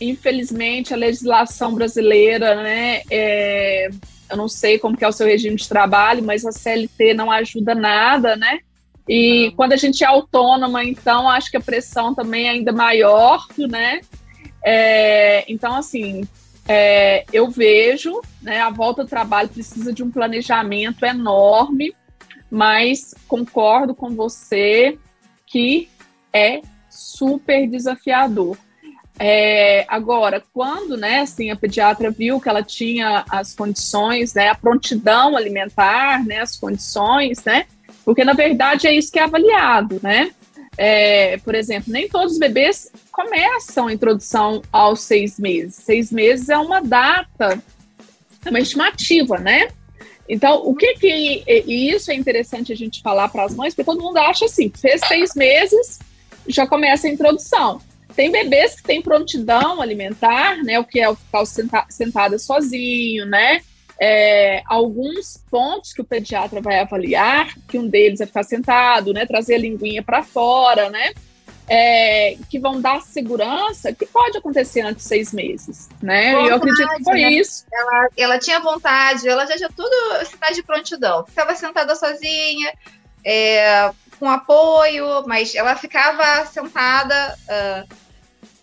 Infelizmente, 0.00 0.92
a 0.92 0.96
legislação 0.96 1.74
brasileira, 1.74 2.56
né, 2.56 3.02
é... 3.10 3.88
eu 4.28 4.36
não 4.36 4.48
sei 4.48 4.78
como 4.78 4.96
que 4.96 5.04
é 5.04 5.08
o 5.08 5.12
seu 5.12 5.26
regime 5.26 5.56
de 5.56 5.68
trabalho, 5.68 6.22
mas 6.22 6.44
a 6.44 6.50
CLT 6.50 7.14
não 7.14 7.30
ajuda 7.30 7.74
nada, 7.74 8.34
né? 8.36 8.58
E 9.08 9.52
quando 9.56 9.74
a 9.74 9.76
gente 9.76 10.02
é 10.02 10.06
autônoma, 10.06 10.82
então, 10.82 11.28
acho 11.28 11.50
que 11.50 11.56
a 11.56 11.60
pressão 11.60 12.14
também 12.14 12.46
é 12.46 12.50
ainda 12.50 12.72
maior, 12.72 13.46
né? 13.58 14.00
É, 14.64 15.44
então, 15.46 15.74
assim, 15.74 16.26
é, 16.66 17.24
eu 17.32 17.50
vejo, 17.50 18.20
né, 18.40 18.60
a 18.60 18.70
volta 18.70 19.02
ao 19.02 19.08
trabalho 19.08 19.48
precisa 19.48 19.92
de 19.92 20.02
um 20.02 20.10
planejamento 20.10 21.04
enorme, 21.04 21.94
mas 22.50 23.14
concordo 23.28 23.94
com 23.94 24.10
você 24.10 24.98
que 25.46 25.88
é 26.32 26.62
super 26.88 27.68
desafiador. 27.68 28.56
É, 29.18 29.84
agora, 29.88 30.42
quando 30.52 30.96
né, 30.96 31.20
assim, 31.20 31.50
a 31.50 31.56
pediatra 31.56 32.10
viu 32.10 32.40
que 32.40 32.48
ela 32.48 32.62
tinha 32.62 33.24
as 33.30 33.54
condições, 33.54 34.34
né, 34.34 34.48
a 34.48 34.54
prontidão 34.54 35.36
alimentar, 35.36 36.24
né, 36.24 36.40
as 36.40 36.56
condições, 36.56 37.44
né, 37.44 37.66
porque 38.04 38.24
na 38.24 38.32
verdade 38.32 38.86
é 38.86 38.94
isso 38.94 39.12
que 39.12 39.18
é 39.18 39.22
avaliado, 39.22 40.00
né? 40.02 40.32
É, 40.76 41.36
por 41.38 41.54
exemplo, 41.54 41.92
nem 41.92 42.08
todos 42.08 42.32
os 42.32 42.38
bebês 42.38 42.90
começam 43.12 43.86
a 43.86 43.92
introdução 43.92 44.60
aos 44.72 45.00
seis 45.00 45.38
meses. 45.38 45.76
Seis 45.76 46.10
meses 46.10 46.48
é 46.48 46.58
uma 46.58 46.80
data, 46.80 47.62
é 48.44 48.50
uma 48.50 48.60
estimativa, 48.60 49.38
né? 49.38 49.68
Então, 50.28 50.62
o 50.64 50.74
que 50.74 50.94
que. 50.94 51.44
E 51.46 51.90
isso 51.90 52.10
é 52.10 52.14
interessante 52.14 52.72
a 52.72 52.76
gente 52.76 53.02
falar 53.02 53.28
para 53.28 53.44
as 53.44 53.54
mães, 53.54 53.74
porque 53.74 53.84
todo 53.84 54.02
mundo 54.02 54.16
acha 54.16 54.46
assim: 54.46 54.72
fez 54.74 55.00
seis 55.06 55.34
meses, 55.34 55.98
já 56.48 56.66
começa 56.66 57.06
a 57.06 57.10
introdução. 57.10 57.80
tem 58.14 58.30
bebês 58.30 58.76
que 58.76 58.82
têm 58.82 59.02
prontidão 59.02 59.80
alimentar, 59.80 60.62
né? 60.62 60.78
O 60.78 60.84
que 60.84 61.00
é 61.00 61.08
o 61.08 61.14
ficar 61.14 61.44
senta, 61.44 61.86
sentada 61.88 62.38
sozinho, 62.38 63.26
né? 63.26 63.60
É, 64.00 64.62
alguns 64.66 65.42
pontos 65.50 65.92
que 65.92 66.00
o 66.00 66.04
pediatra 66.04 66.60
vai 66.60 66.80
avaliar, 66.80 67.54
que 67.68 67.78
um 67.78 67.88
deles 67.88 68.20
é 68.20 68.26
ficar 68.26 68.42
sentado, 68.42 69.12
né? 69.12 69.26
Trazer 69.26 69.54
a 69.54 69.58
linguinha 69.58 70.02
para 70.02 70.22
fora, 70.22 70.90
né? 70.90 71.12
É, 71.66 72.36
que 72.50 72.58
vão 72.58 72.80
dar 72.80 73.00
segurança, 73.00 73.92
que 73.92 74.04
pode 74.04 74.36
acontecer 74.36 74.82
antes 74.82 75.04
de 75.04 75.08
seis 75.08 75.32
meses, 75.32 75.88
né? 76.02 76.32
Vontade, 76.32 76.48
eu 76.48 76.56
acredito 76.56 76.96
que 76.96 77.04
foi 77.04 77.20
né? 77.20 77.32
isso. 77.32 77.64
Ela, 77.72 78.08
ela 78.16 78.38
tinha 78.38 78.60
vontade, 78.60 79.28
ela 79.28 79.46
já 79.46 79.56
tinha 79.56 79.70
tudo 79.74 79.94
sinais 80.26 80.56
de 80.56 80.62
prontidão. 80.62 81.24
Ficava 81.24 81.54
sentada 81.54 81.96
sozinha, 81.96 82.72
é, 83.24 83.90
com 84.18 84.28
apoio, 84.28 85.24
mas 85.26 85.54
ela 85.54 85.74
ficava 85.76 86.44
sentada. 86.46 87.38
Uh, 87.44 88.03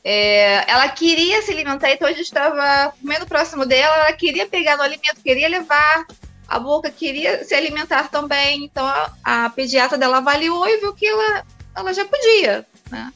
é, 0.04 0.70
ela 0.70 0.88
queria 0.90 1.42
se 1.42 1.52
alimentar, 1.52 1.92
então 1.92 2.08
a 2.08 2.12
gente 2.12 2.24
estava 2.24 2.94
comendo 3.00 3.28
próximo 3.28 3.66
dela, 3.66 3.96
ela 3.96 4.14
queria 4.14 4.48
pegar 4.48 4.78
no 4.78 4.84
alimento, 4.84 5.22
queria 5.24 5.48
levar 5.48 6.06
a 6.48 6.60
boca, 6.60 6.90
queria 6.90 7.44
se 7.44 7.54
alimentar 7.54 8.10
também. 8.10 8.66
Então 8.66 8.86
a, 8.86 9.12
a 9.24 9.50
pediatra 9.50 9.98
dela 9.98 10.18
avaliou 10.18 10.68
e 10.68 10.78
viu 10.78 10.94
que 10.94 11.06
ela, 11.06 11.46
ela 11.76 11.94
já 11.94 12.04
podia, 12.06 12.66
né? 12.90 13.14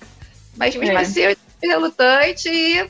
Mas 0.56 0.76
mesmo 0.76 0.98
é. 0.98 1.02
assim 1.02 1.22
eu 1.22 1.38
relutante 1.62 2.50
e 2.50 2.90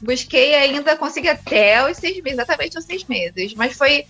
busquei 0.00 0.54
ainda, 0.54 0.96
consegui 0.96 1.28
até 1.28 1.88
os 1.88 1.98
seis 1.98 2.16
meses, 2.22 2.38
exatamente 2.38 2.78
os 2.78 2.84
seis 2.84 3.04
meses. 3.04 3.54
Mas 3.54 3.76
foi, 3.76 4.06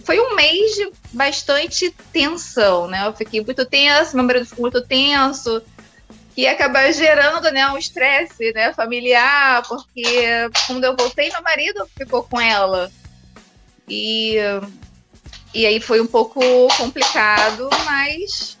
foi 0.00 0.18
um 0.18 0.34
mês 0.34 0.74
de 0.74 0.90
bastante 1.12 1.94
tensão, 2.12 2.88
né? 2.88 3.06
Eu 3.06 3.12
fiquei 3.12 3.44
muito 3.44 3.64
tenso, 3.66 4.16
meu 4.16 4.24
marido 4.24 4.46
ficou 4.46 4.62
muito 4.62 4.80
tenso 4.86 5.62
que 6.34 6.46
acaba 6.46 6.90
gerando 6.92 7.50
né, 7.50 7.68
um 7.68 7.78
estresse 7.78 8.52
né, 8.52 8.72
familiar, 8.72 9.62
porque 9.68 10.48
quando 10.66 10.84
eu 10.84 10.96
voltei, 10.96 11.30
meu 11.30 11.42
marido 11.42 11.86
ficou 11.96 12.22
com 12.22 12.40
ela. 12.40 12.90
E, 13.88 14.36
e 15.54 15.66
aí 15.66 15.80
foi 15.80 16.00
um 16.00 16.06
pouco 16.06 16.40
complicado, 16.76 17.68
mas 17.84 18.56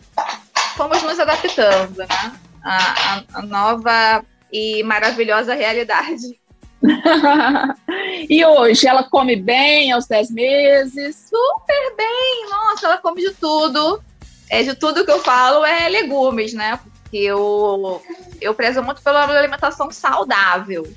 fomos 0.76 1.02
nos 1.02 1.18
adaptando 1.18 1.96
né, 1.96 2.32
à, 2.62 3.22
à 3.34 3.42
nova 3.42 4.24
e 4.52 4.82
maravilhosa 4.82 5.54
realidade. 5.54 6.40
e 8.28 8.44
hoje 8.44 8.86
ela 8.86 9.04
come 9.04 9.36
bem 9.36 9.92
aos 9.92 10.06
10 10.06 10.30
meses? 10.32 11.30
Super 11.30 11.96
bem! 11.96 12.46
Nossa, 12.50 12.86
ela 12.86 12.98
come 12.98 13.22
de 13.22 13.30
tudo. 13.34 14.02
É 14.50 14.62
de 14.62 14.74
tudo 14.74 15.04
que 15.04 15.10
eu 15.10 15.20
falo 15.20 15.64
é 15.64 15.88
legumes, 15.88 16.52
né? 16.52 16.78
Eu, 17.12 18.02
eu 18.40 18.54
prezo 18.54 18.82
muito 18.82 19.02
pela 19.02 19.24
alimentação 19.24 19.90
saudável. 19.90 20.90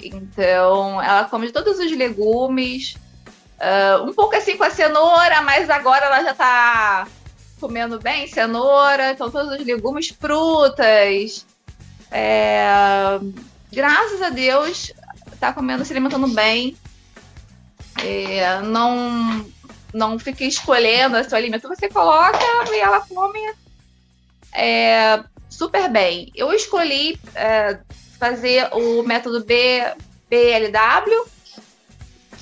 Então, 0.00 1.00
ela 1.02 1.24
come 1.24 1.52
todos 1.52 1.78
os 1.78 1.92
legumes, 1.92 2.96
uh, 3.58 4.02
um 4.02 4.12
pouco 4.12 4.34
assim 4.36 4.56
com 4.56 4.64
a 4.64 4.70
cenoura, 4.70 5.42
mas 5.42 5.68
agora 5.70 6.06
ela 6.06 6.22
já 6.22 6.32
está 6.32 7.06
comendo 7.60 7.98
bem 7.98 8.26
cenoura, 8.26 9.12
então 9.12 9.30
todos 9.30 9.58
os 9.58 9.66
legumes, 9.66 10.08
frutas. 10.08 11.46
É, 12.10 12.66
graças 13.72 14.22
a 14.22 14.30
Deus, 14.30 14.92
está 15.32 15.52
comendo, 15.52 15.84
se 15.84 15.92
alimentando 15.92 16.28
bem. 16.28 16.76
É, 18.02 18.60
não, 18.60 19.46
não 19.92 20.18
fica 20.18 20.44
escolhendo 20.44 21.16
o 21.16 21.24
seu 21.24 21.38
alimento, 21.38 21.68
você 21.68 21.88
coloca 21.88 22.38
e 22.70 22.80
ela 22.80 23.00
come 23.00 23.40
é, 24.54 25.22
super 25.54 25.88
bem. 25.88 26.30
Eu 26.34 26.52
escolhi 26.52 27.18
é, 27.34 27.78
fazer 28.18 28.68
o 28.72 29.02
método 29.02 29.44
B, 29.44 29.82
BLW, 30.28 31.26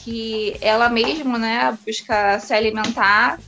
que 0.02 0.56
ela 0.60 0.88
mesma, 0.88 1.38
né, 1.38 1.78
busca 1.84 2.40
se 2.40 2.54
alimentar. 2.54 3.38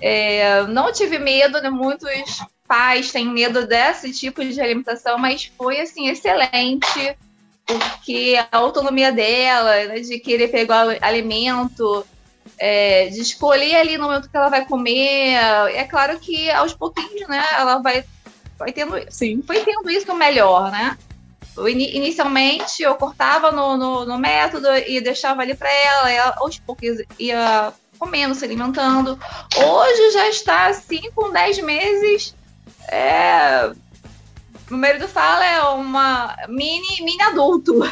É, 0.00 0.62
não 0.64 0.92
tive 0.92 1.18
medo, 1.18 1.60
né, 1.60 1.70
muitos 1.70 2.42
pais 2.68 3.10
têm 3.10 3.26
medo 3.26 3.66
desse 3.66 4.12
tipo 4.12 4.44
de 4.44 4.60
alimentação, 4.60 5.18
mas 5.18 5.50
foi, 5.56 5.80
assim, 5.80 6.08
excelente, 6.08 7.16
porque 7.64 8.36
a 8.50 8.58
autonomia 8.58 9.10
dela, 9.10 9.86
né, 9.86 10.00
de 10.00 10.18
querer 10.18 10.48
pegar 10.48 10.86
o 10.86 10.96
alimento, 11.00 12.06
é, 12.58 13.08
de 13.08 13.20
escolher 13.20 13.76
ali 13.76 13.96
no 13.96 14.04
momento 14.04 14.28
que 14.28 14.36
ela 14.36 14.48
vai 14.48 14.66
comer. 14.66 15.34
É 15.74 15.84
claro 15.84 16.18
que 16.18 16.50
aos 16.50 16.74
pouquinhos, 16.74 17.28
né, 17.28 17.42
ela 17.56 17.78
vai 17.78 18.04
foi 18.56 18.72
tendo, 18.72 18.96
Sim. 19.10 19.42
foi 19.42 19.60
tendo 19.60 19.90
isso 19.90 20.14
melhor, 20.14 20.70
né? 20.70 20.96
Inicialmente 21.68 22.82
eu 22.82 22.94
cortava 22.96 23.50
no, 23.50 23.76
no, 23.76 24.04
no 24.04 24.18
método 24.18 24.68
e 24.86 25.00
deixava 25.00 25.40
ali 25.40 25.54
para 25.54 25.72
ela, 25.72 26.10
ela 26.10 26.34
aos 26.38 26.58
poucos 26.58 26.98
ia 27.18 27.72
comendo, 27.98 28.34
se 28.34 28.44
alimentando. 28.44 29.18
Hoje 29.56 30.10
já 30.12 30.28
está 30.28 30.66
assim, 30.66 31.10
com 31.14 31.32
10 31.32 31.62
meses. 31.62 32.34
É, 32.88 33.72
o 34.70 34.74
marido 34.74 35.08
fala 35.08 35.44
é 35.44 35.62
uma 35.62 36.36
mini, 36.48 37.00
mini 37.00 37.22
adulto. 37.22 37.82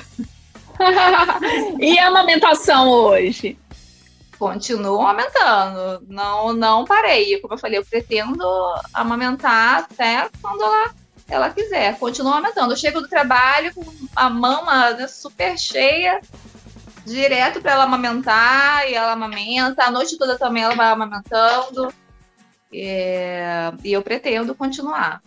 e 1.81 1.99
a 1.99 2.09
amamentação 2.09 2.89
hoje? 2.89 3.57
Continuo 4.39 5.01
aumentando. 5.01 6.05
Não, 6.09 6.53
não 6.53 6.85
parei. 6.85 7.41
Como 7.41 7.55
eu 7.55 7.59
falei, 7.59 7.79
eu 7.79 7.85
pretendo 7.85 8.45
amamentar 8.93 9.81
até 9.91 10.29
quando 10.41 10.63
ela, 10.63 10.95
ela 11.29 11.51
quiser. 11.51 11.99
Continuo 11.99 12.33
aumentando. 12.33 12.73
Eu 12.73 12.77
chego 12.77 13.01
do 13.01 13.09
trabalho 13.09 13.75
com 13.75 13.85
a 14.15 14.29
mama 14.31 14.91
né, 14.91 15.07
super 15.07 15.59
cheia, 15.59 16.21
direto 17.05 17.61
para 17.61 17.73
ela 17.73 17.85
amamentar, 17.85 18.89
e 18.89 18.95
ela 18.95 19.13
amamenta. 19.13 19.85
A 19.85 19.91
noite 19.91 20.19
toda 20.19 20.39
também 20.39 20.63
ela 20.63 20.75
vai 20.75 20.89
amamentando. 20.89 21.93
É, 22.73 23.73
e 23.85 23.93
eu 23.93 24.03
pretendo 24.03 24.55
continuar. 24.55 25.23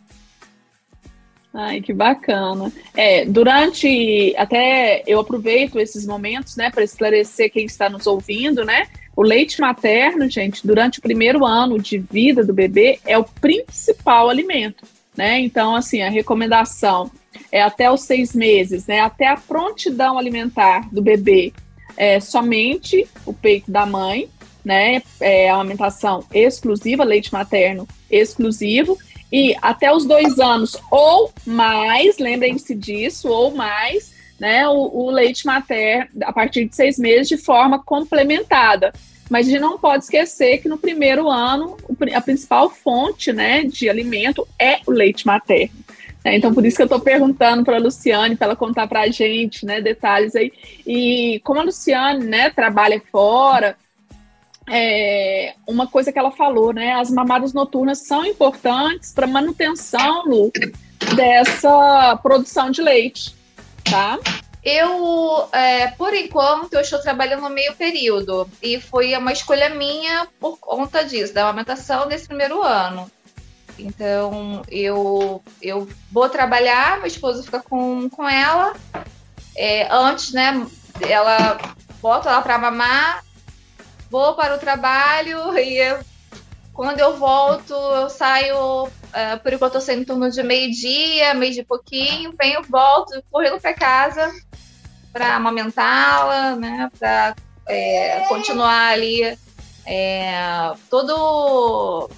Ai, 1.59 1.81
que 1.81 1.91
bacana. 1.91 2.71
É, 2.95 3.25
durante, 3.25 4.31
até 4.37 5.01
eu 5.07 5.19
aproveito 5.19 5.79
esses 5.79 6.05
momentos, 6.05 6.55
né, 6.55 6.69
para 6.69 6.83
esclarecer 6.83 7.51
quem 7.51 7.65
está 7.65 7.89
nos 7.89 8.05
ouvindo, 8.05 8.63
né? 8.63 8.85
O 9.15 9.23
leite 9.23 9.59
materno, 9.59 10.29
gente, 10.29 10.67
durante 10.67 10.99
o 10.99 11.01
primeiro 11.01 11.43
ano 11.43 11.81
de 11.81 11.97
vida 11.97 12.45
do 12.45 12.53
bebê 12.53 12.99
é 13.03 13.17
o 13.17 13.23
principal 13.23 14.29
alimento, 14.29 14.85
né? 15.17 15.39
Então, 15.39 15.75
assim, 15.75 16.03
a 16.03 16.11
recomendação 16.11 17.09
é 17.51 17.63
até 17.63 17.89
os 17.89 18.01
seis 18.01 18.35
meses, 18.35 18.85
né? 18.85 18.99
Até 18.99 19.25
a 19.25 19.35
prontidão 19.35 20.15
alimentar 20.15 20.87
do 20.93 21.01
bebê 21.01 21.51
é 21.97 22.19
somente 22.19 23.07
o 23.25 23.33
peito 23.33 23.71
da 23.71 23.83
mãe, 23.83 24.29
né? 24.63 25.01
É 25.19 25.49
a 25.49 25.55
amamentação 25.55 26.23
exclusiva, 26.31 27.03
leite 27.03 27.33
materno 27.33 27.87
exclusivo 28.11 28.95
e 29.31 29.55
até 29.61 29.91
os 29.93 30.05
dois 30.05 30.39
anos 30.39 30.77
ou 30.89 31.31
mais, 31.45 32.17
lembrem-se 32.17 32.73
disso, 32.73 33.27
ou 33.29 33.53
mais, 33.53 34.13
né, 34.39 34.67
o, 34.67 35.05
o, 35.05 35.11
leite 35.11 35.45
materno 35.45 36.07
a 36.23 36.31
partir 36.31 36.65
de 36.65 36.75
seis 36.75 36.97
meses 36.97 37.27
de 37.27 37.37
forma 37.37 37.79
complementada. 37.83 38.93
Mas 39.29 39.47
a 39.47 39.51
gente 39.51 39.61
não 39.61 39.77
pode 39.77 40.05
esquecer 40.05 40.59
que 40.59 40.69
no 40.69 40.77
primeiro 40.77 41.29
ano 41.29 41.75
a 42.13 42.21
principal 42.21 42.69
fonte 42.69 43.33
né, 43.33 43.63
de 43.65 43.89
alimento 43.89 44.47
é 44.57 44.79
o 44.87 44.91
leite 44.91 45.25
materno. 45.27 45.75
Né? 46.23 46.37
Então, 46.37 46.53
por 46.53 46.65
isso 46.65 46.77
que 46.77 46.81
eu 46.81 46.87
estou 46.87 46.99
perguntando 46.99 47.65
para 47.65 47.75
a 47.75 47.79
Luciane, 47.79 48.35
para 48.37 48.47
ela 48.47 48.55
contar 48.55 48.87
para 48.87 49.01
a 49.01 49.09
gente 49.09 49.65
né, 49.65 49.81
detalhes 49.81 50.35
aí. 50.35 50.53
E 50.85 51.41
como 51.43 51.59
a 51.59 51.63
Luciane 51.63 52.25
né, 52.25 52.49
trabalha 52.49 53.01
fora, 53.11 53.75
é, 54.69 55.53
uma 55.65 55.87
coisa 55.87 56.11
que 56.11 56.19
ela 56.19 56.31
falou, 56.31 56.73
né? 56.73 56.93
As 56.93 57.09
mamadas 57.09 57.53
noturnas 57.53 57.99
são 57.99 58.25
importantes 58.25 59.13
para 59.13 59.25
manutenção, 59.25 60.25
Lu, 60.25 60.51
dessa 61.15 62.17
produção 62.21 62.69
de 62.69 62.81
leite, 62.81 63.35
tá? 63.89 64.19
Eu, 64.63 65.47
é, 65.53 65.87
por 65.91 66.13
enquanto, 66.13 66.73
eu 66.73 66.81
estou 66.81 66.99
trabalhando 66.99 67.43
no 67.43 67.49
meio 67.49 67.73
período 67.75 68.49
e 68.61 68.81
foi 68.81 69.15
uma 69.15 69.31
escolha 69.31 69.69
minha 69.69 70.27
por 70.39 70.57
conta 70.59 71.05
disso, 71.05 71.33
da 71.33 71.43
amamentação 71.43 72.05
nesse 72.05 72.27
primeiro 72.27 72.61
ano. 72.61 73.09
Então, 73.79 74.63
eu, 74.67 75.41
eu 75.61 75.87
vou 76.11 76.27
trabalhar, 76.27 76.97
meu 76.97 77.07
esposo 77.07 77.43
fica 77.43 77.61
com, 77.61 78.09
com 78.09 78.27
ela. 78.27 78.73
É, 79.55 79.87
antes, 79.89 80.33
né, 80.33 80.67
ela 80.99 81.57
bota 82.01 82.29
ela 82.29 82.41
para 82.41 82.57
mamar 82.57 83.23
vou 84.09 84.35
para 84.35 84.55
o 84.55 84.59
trabalho 84.59 85.57
e 85.57 85.97
quando 86.73 86.99
eu 86.99 87.17
volto, 87.17 87.73
eu 87.73 88.09
saio, 88.09 88.83
uh, 88.85 89.39
por 89.41 89.51
enquanto 89.51 89.75
eu 89.75 89.81
saio 89.81 90.01
em 90.01 90.05
torno 90.05 90.29
de 90.29 90.43
meio-dia, 90.43 91.33
meio 91.33 91.53
de 91.53 91.63
pouquinho, 91.63 92.33
venho, 92.37 92.61
volto, 92.69 93.21
correndo 93.31 93.59
para 93.59 93.73
casa 93.73 94.31
para 95.17 95.35
amamentá-la, 95.35 96.55
né, 96.55 96.91
para 96.99 97.35
é, 97.67 98.19
continuar 98.27 98.91
ali 98.91 99.37
é, 99.83 100.73
todo 100.91 102.09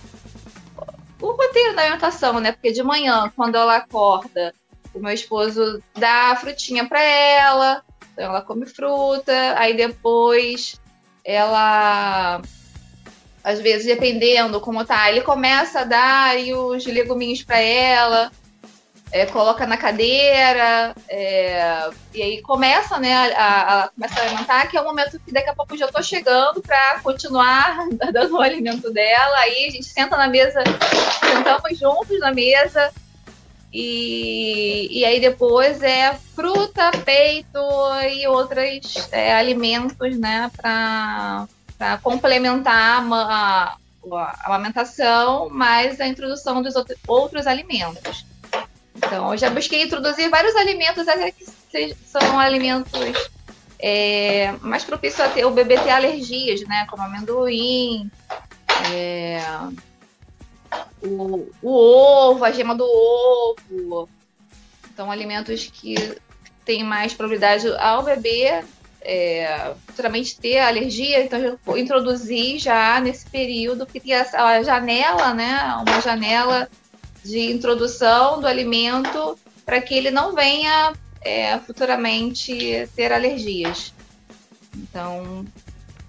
o 1.21 1.32
roteiro 1.32 1.75
da 1.75 1.84
alimentação, 1.84 2.41
né, 2.41 2.52
porque 2.52 2.73
de 2.73 2.84
manhã, 2.84 3.32
quando 3.38 3.56
ela 3.56 3.78
acorda, 3.78 4.54
o 4.93 4.99
meu 4.99 5.13
esposo 5.13 5.82
dá 5.97 6.36
frutinha 6.36 6.89
para 6.89 7.02
ela, 7.02 7.84
então 8.12 8.25
ela 8.25 8.41
come 8.41 8.65
fruta, 8.65 9.58
aí 9.58 9.78
depois 9.78 10.78
ela 11.23 12.41
às 13.43 13.60
vezes 13.60 13.86
dependendo 13.86 14.60
como 14.60 14.86
tá, 14.86 15.10
ele 15.10 15.21
começa 15.21 15.82
a 15.82 15.86
dar 15.86 16.29
aí 16.32 16.53
os 16.53 16.86
leguminhos 16.86 17.41
para 17.41 17.60
ela, 17.60 18.32
é, 19.12 19.25
coloca 19.25 19.65
na 19.65 19.77
cadeira, 19.77 20.93
é, 21.08 21.89
e 22.13 22.21
aí 22.21 22.41
começa, 22.41 22.99
né, 22.99 23.34
a, 23.34 23.86
a, 23.86 23.89
começa 23.89 24.19
a 24.19 24.23
alimentar, 24.23 24.67
que 24.67 24.77
é 24.77 24.82
o 24.82 24.86
momento 24.86 25.19
que 25.19 25.32
daqui 25.32 25.49
a 25.49 25.55
pouco 25.55 25.75
já 25.75 25.86
estou 25.86 26.03
chegando 26.03 26.62
para 26.62 26.99
continuar 26.99 27.88
dando 28.13 28.36
o 28.36 28.41
alimento 28.41 28.91
dela. 28.91 29.38
Aí 29.39 29.65
a 29.67 29.71
gente 29.71 29.86
senta 29.86 30.15
na 30.15 30.27
mesa, 30.27 30.62
sentamos 31.19 31.79
juntos 31.79 32.19
na 32.19 32.32
mesa, 32.32 32.91
e, 33.71 34.88
e 34.99 35.05
aí 35.05 35.19
depois 35.19 35.82
é 35.84 36.13
fruta, 36.36 36.91
peito 37.05 37.60
e 38.12 38.27
outros 38.27 39.08
é, 39.12 39.34
alimentos, 39.34 40.17
né, 40.17 40.49
para 40.58 41.47
complementar 42.01 43.05
a, 43.12 43.77
a, 44.12 44.39
amamentação, 44.45 45.49
mais 45.49 45.99
a 46.01 46.08
introdução 46.08 46.62
dos 46.62 46.73
outros 47.08 47.45
alimentos. 47.45 48.25
Então, 48.95 49.32
eu 49.32 49.38
já 49.38 49.49
busquei 49.49 49.84
introduzir 49.84 50.29
vários 50.29 50.55
alimentos 50.55 51.08
até 51.08 51.32
que 51.32 51.95
são 52.05 52.39
alimentos 52.39 53.29
é, 53.79 54.51
mais 54.62 54.84
propícios 54.84 55.21
a 55.21 55.29
ter 55.29 55.45
o 55.45 55.51
bebê 55.51 55.77
ter 55.79 55.91
alergias, 55.91 56.62
né? 56.67 56.86
Como 56.89 57.01
amendoim, 57.01 58.12
é, 58.91 59.41
o, 61.01 61.49
o 61.62 61.69
ovo, 61.69 62.43
a 62.43 62.51
gema 62.51 62.75
do 62.75 62.86
ovo. 62.86 64.10
Então, 64.93 65.12
alimentos 65.12 65.69
que 65.71 65.95
têm 66.65 66.84
mais 66.84 67.13
probabilidade 67.13 67.67
ao 67.77 68.03
bebê 68.03 68.63
é, 69.01 69.73
futuramente 69.88 70.38
ter 70.38 70.60
alergia, 70.60 71.23
então 71.23 71.39
eu 71.39 71.77
introduzi 71.77 72.60
já 72.60 72.99
nesse 72.99 73.25
período, 73.29 73.86
porque 73.86 73.99
tem 73.99 74.13
a, 74.13 74.27
a 74.34 74.63
janela, 74.63 75.34
né? 75.34 75.58
Uma 75.88 76.01
janela 76.01 76.69
de 77.23 77.51
introdução 77.51 78.39
do 78.39 78.47
alimento 78.47 79.38
para 79.65 79.82
que 79.82 79.93
ele 79.93 80.12
não 80.12 80.34
venha 80.34 80.93
é, 81.21 81.58
futuramente 81.60 82.89
ter 82.95 83.12
alergias. 83.12 83.93
Então, 84.75 85.45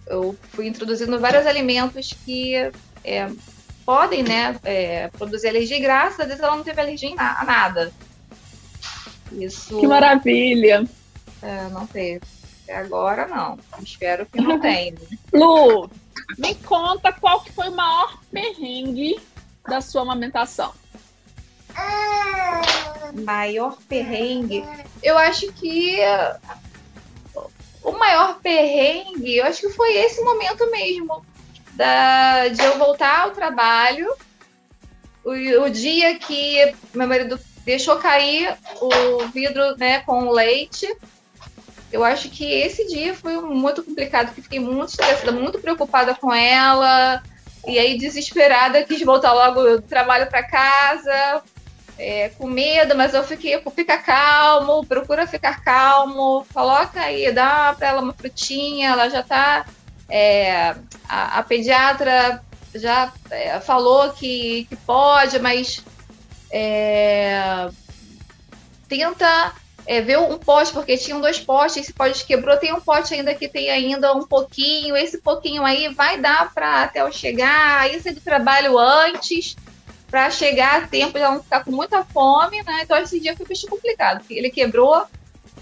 eu 0.07 0.37
fui 0.51 0.67
introduzindo 0.67 1.19
vários 1.19 1.47
alimentos 1.47 2.13
que 2.25 2.55
é, 3.05 3.31
podem 3.91 4.23
né, 4.23 4.57
é, 4.63 5.09
produzir 5.09 5.49
alergia 5.49 5.77
e 5.77 5.81
graças 5.81 6.21
a 6.21 6.25
Deus 6.25 6.39
ela 6.39 6.55
não 6.55 6.63
teve 6.63 6.81
alergia 6.81 7.13
a 7.19 7.45
nada. 7.45 7.93
Isso. 9.33 9.81
Que 9.81 9.87
maravilha! 9.89 10.89
É, 11.43 11.69
não 11.71 11.89
teve. 11.89 12.21
Até 12.63 12.77
agora 12.77 13.27
não. 13.27 13.59
Espero 13.83 14.27
que 14.27 14.41
não 14.41 14.61
tenha. 14.61 14.95
Lu, 15.35 15.91
me 16.39 16.55
conta 16.55 17.13
qual 17.13 17.41
que 17.41 17.51
foi 17.51 17.69
o 17.69 17.75
maior 17.75 18.17
perrengue 18.31 19.21
da 19.69 19.81
sua 19.81 20.03
amamentação. 20.03 20.73
Maior 23.25 23.77
perrengue. 23.89 24.65
Eu 25.03 25.19
acho 25.19 25.53
que 25.55 25.99
o 27.83 27.91
maior 27.91 28.39
perrengue, 28.39 29.39
eu 29.39 29.47
acho 29.47 29.63
que 29.63 29.71
foi 29.71 29.97
esse 29.97 30.23
momento 30.23 30.71
mesmo. 30.71 31.27
Da, 31.81 32.49
de 32.49 32.63
eu 32.63 32.77
voltar 32.77 33.21
ao 33.21 33.31
trabalho. 33.31 34.15
O, 35.25 35.31
o 35.31 35.71
dia 35.71 36.19
que 36.19 36.75
meu 36.93 37.09
marido 37.09 37.41
deixou 37.65 37.97
cair 37.97 38.55
o 38.83 39.27
vidro 39.29 39.75
né, 39.79 40.01
com 40.01 40.25
o 40.25 40.31
leite. 40.31 40.87
Eu 41.91 42.05
acho 42.05 42.29
que 42.29 42.45
esse 42.45 42.87
dia 42.87 43.15
foi 43.15 43.41
muito 43.41 43.83
complicado, 43.83 44.27
porque 44.27 44.43
fiquei 44.43 44.61
muito 44.61 44.91
estressada, 44.91 45.33
muito 45.33 45.59
preocupada 45.59 46.15
com 46.15 46.31
ela. 46.31 47.23
E 47.67 47.79
aí, 47.79 47.97
desesperada, 47.97 48.85
quis 48.85 49.01
voltar 49.01 49.33
logo 49.33 49.63
do 49.63 49.81
trabalho 49.81 50.27
para 50.27 50.43
casa, 50.43 51.43
é, 51.99 52.29
com 52.29 52.47
medo, 52.47 52.95
mas 52.95 53.15
eu 53.15 53.25
fiquei, 53.25 53.59
fica 53.75 53.97
calmo, 53.97 54.85
procura 54.85 55.27
ficar 55.27 55.65
calmo, 55.65 56.47
coloca 56.53 57.01
aí, 57.01 57.33
dá 57.33 57.75
para 57.79 57.89
ela 57.89 58.03
uma 58.03 58.13
frutinha, 58.13 58.91
ela 58.91 59.09
já 59.09 59.23
tá. 59.23 59.65
É, 60.11 60.75
a, 61.09 61.39
a, 61.39 61.43
pediatra 61.43 62.43
já 62.75 63.13
é, 63.31 63.61
falou 63.61 64.11
que, 64.11 64.67
que 64.69 64.77
pode, 64.77 65.39
mas 65.39 65.85
é, 66.51 67.69
tenta 68.89 69.55
é, 69.87 70.01
ver 70.01 70.19
um 70.19 70.37
pote, 70.37 70.73
porque 70.73 70.97
tinham 70.97 71.21
dois 71.21 71.39
potes, 71.39 71.77
esse 71.77 71.93
pote 71.93 72.25
quebrou, 72.27 72.57
tem 72.57 72.73
um 72.73 72.81
pote 72.81 73.15
ainda 73.15 73.35
que 73.35 73.49
tem 73.49 73.71
ainda 73.71 74.13
um 74.15 74.27
pouquinho, 74.27 74.97
esse 74.97 75.19
pouquinho 75.19 75.65
aí 75.65 75.89
vai 75.95 76.21
dar 76.21 76.53
para 76.53 76.83
até 76.83 77.03
eu 77.03 77.13
chegar, 77.13 77.81
aí 77.81 78.01
você 78.01 78.13
trabalho 78.13 78.79
antes, 78.79 79.57
para 80.11 80.29
chegar 80.31 80.83
a 80.83 80.87
tempo 80.89 81.17
ela 81.17 81.35
não 81.35 81.43
ficar 81.43 81.65
com 81.65 81.71
muita 81.71 82.05
fome, 82.05 82.63
né? 82.65 82.81
Então 82.83 82.99
esse 82.99 83.21
dia 83.21 83.37
foi 83.37 83.47
um 83.47 83.71
complicado, 83.71 84.19
porque 84.19 84.35
ele 84.35 84.51
quebrou 84.51 85.05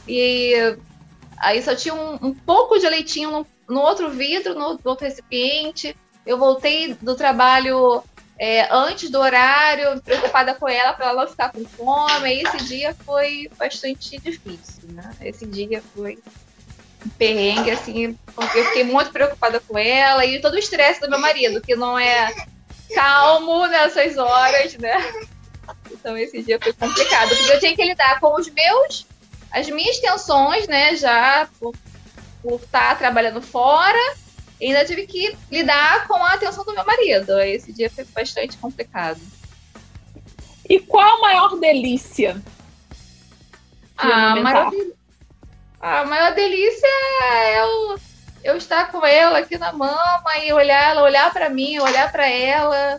e 0.07 0.55
aí 1.37 1.63
só 1.63 1.75
tinha 1.75 1.95
um, 1.95 2.15
um 2.23 2.35
pouco 2.35 2.79
de 2.79 2.89
leitinho 2.89 3.31
no, 3.31 3.47
no 3.69 3.81
outro 3.81 4.11
vidro, 4.11 4.55
no, 4.55 4.81
outro 4.85 5.05
recipiente. 5.05 5.97
Eu 6.25 6.39
voltei 6.39 6.95
do 6.95 7.15
trabalho 7.15 8.03
é, 8.39 8.69
antes 8.73 9.11
do 9.11 9.19
horário, 9.19 10.01
preocupada 10.03 10.55
com 10.55 10.69
ela 10.69 10.93
para 10.93 11.07
ela 11.07 11.23
não 11.23 11.31
ficar 11.31 11.53
com 11.53 11.65
fome. 11.65 12.35
E 12.35 12.43
esse 12.43 12.65
dia 12.65 12.97
foi 13.05 13.51
bastante 13.59 14.19
difícil, 14.19 14.89
né? 14.93 15.11
Esse 15.21 15.47
dia 15.47 15.83
foi 15.95 16.19
um 17.05 17.09
perrengue, 17.11 17.71
assim, 17.71 18.19
porque 18.35 18.59
eu 18.59 18.65
fiquei 18.67 18.85
muito 18.85 19.13
preocupada 19.13 19.61
com 19.61 19.79
ela 19.79 20.25
e 20.25 20.41
todo 20.41 20.55
o 20.55 20.59
estresse 20.59 21.01
do 21.01 21.11
meu 21.11 21.19
marido, 21.19 21.61
que 21.61 21.77
não 21.77 21.99
é 21.99 22.35
calmo 22.95 23.67
nessas 23.67 24.17
horas, 24.17 24.75
né? 24.77 24.97
Então 25.91 26.17
esse 26.17 26.43
dia 26.43 26.59
foi 26.61 26.73
complicado, 26.73 27.29
porque 27.29 27.53
eu 27.53 27.61
tinha 27.61 27.77
que 27.77 27.85
lidar 27.85 28.21
com 28.21 28.35
os 28.35 28.49
meus, 28.49 29.07
as 29.51 29.69
minhas 29.69 29.99
tensões, 29.99 30.67
né? 30.67 30.97
Já 30.97 31.49
por, 32.42 32.61
estar 32.61 32.98
trabalhando 32.98 33.40
fora, 33.40 33.98
ainda 34.61 34.85
tive 34.85 35.07
que 35.07 35.37
lidar 35.51 36.07
com 36.07 36.14
a 36.14 36.35
atenção 36.35 36.64
do 36.64 36.74
meu 36.74 36.85
marido. 36.85 37.38
Esse 37.40 37.72
dia 37.72 37.90
foi 37.90 38.05
bastante 38.05 38.57
complicado. 38.57 39.20
E 40.68 40.79
qual 40.81 41.18
a 41.18 41.20
maior 41.20 41.57
delícia? 41.59 42.40
A 43.96 44.37
maior, 44.37 44.72
a 45.81 46.05
maior 46.05 46.35
delícia 46.35 46.87
é 46.87 47.64
o 47.64 47.98
eu 48.44 48.57
estar 48.57 48.90
com 48.90 49.05
ela 49.05 49.38
aqui 49.38 49.59
na 49.59 49.72
mama 49.72 50.38
e 50.44 50.53
olhar 50.53 50.90
ela, 50.90 51.03
olhar 51.03 51.33
para 51.33 51.51
mim, 51.51 51.79
olhar 51.79 52.11
para 52.11 52.29
ela. 52.29 52.98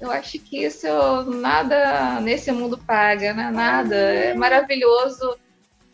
Eu 0.00 0.10
acho 0.10 0.38
que 0.38 0.64
isso 0.64 0.88
nada 1.24 2.20
nesse 2.20 2.50
mundo 2.50 2.78
paga, 2.78 3.34
né? 3.34 3.50
Nada. 3.50 3.94
É 3.94 4.34
maravilhoso. 4.34 5.36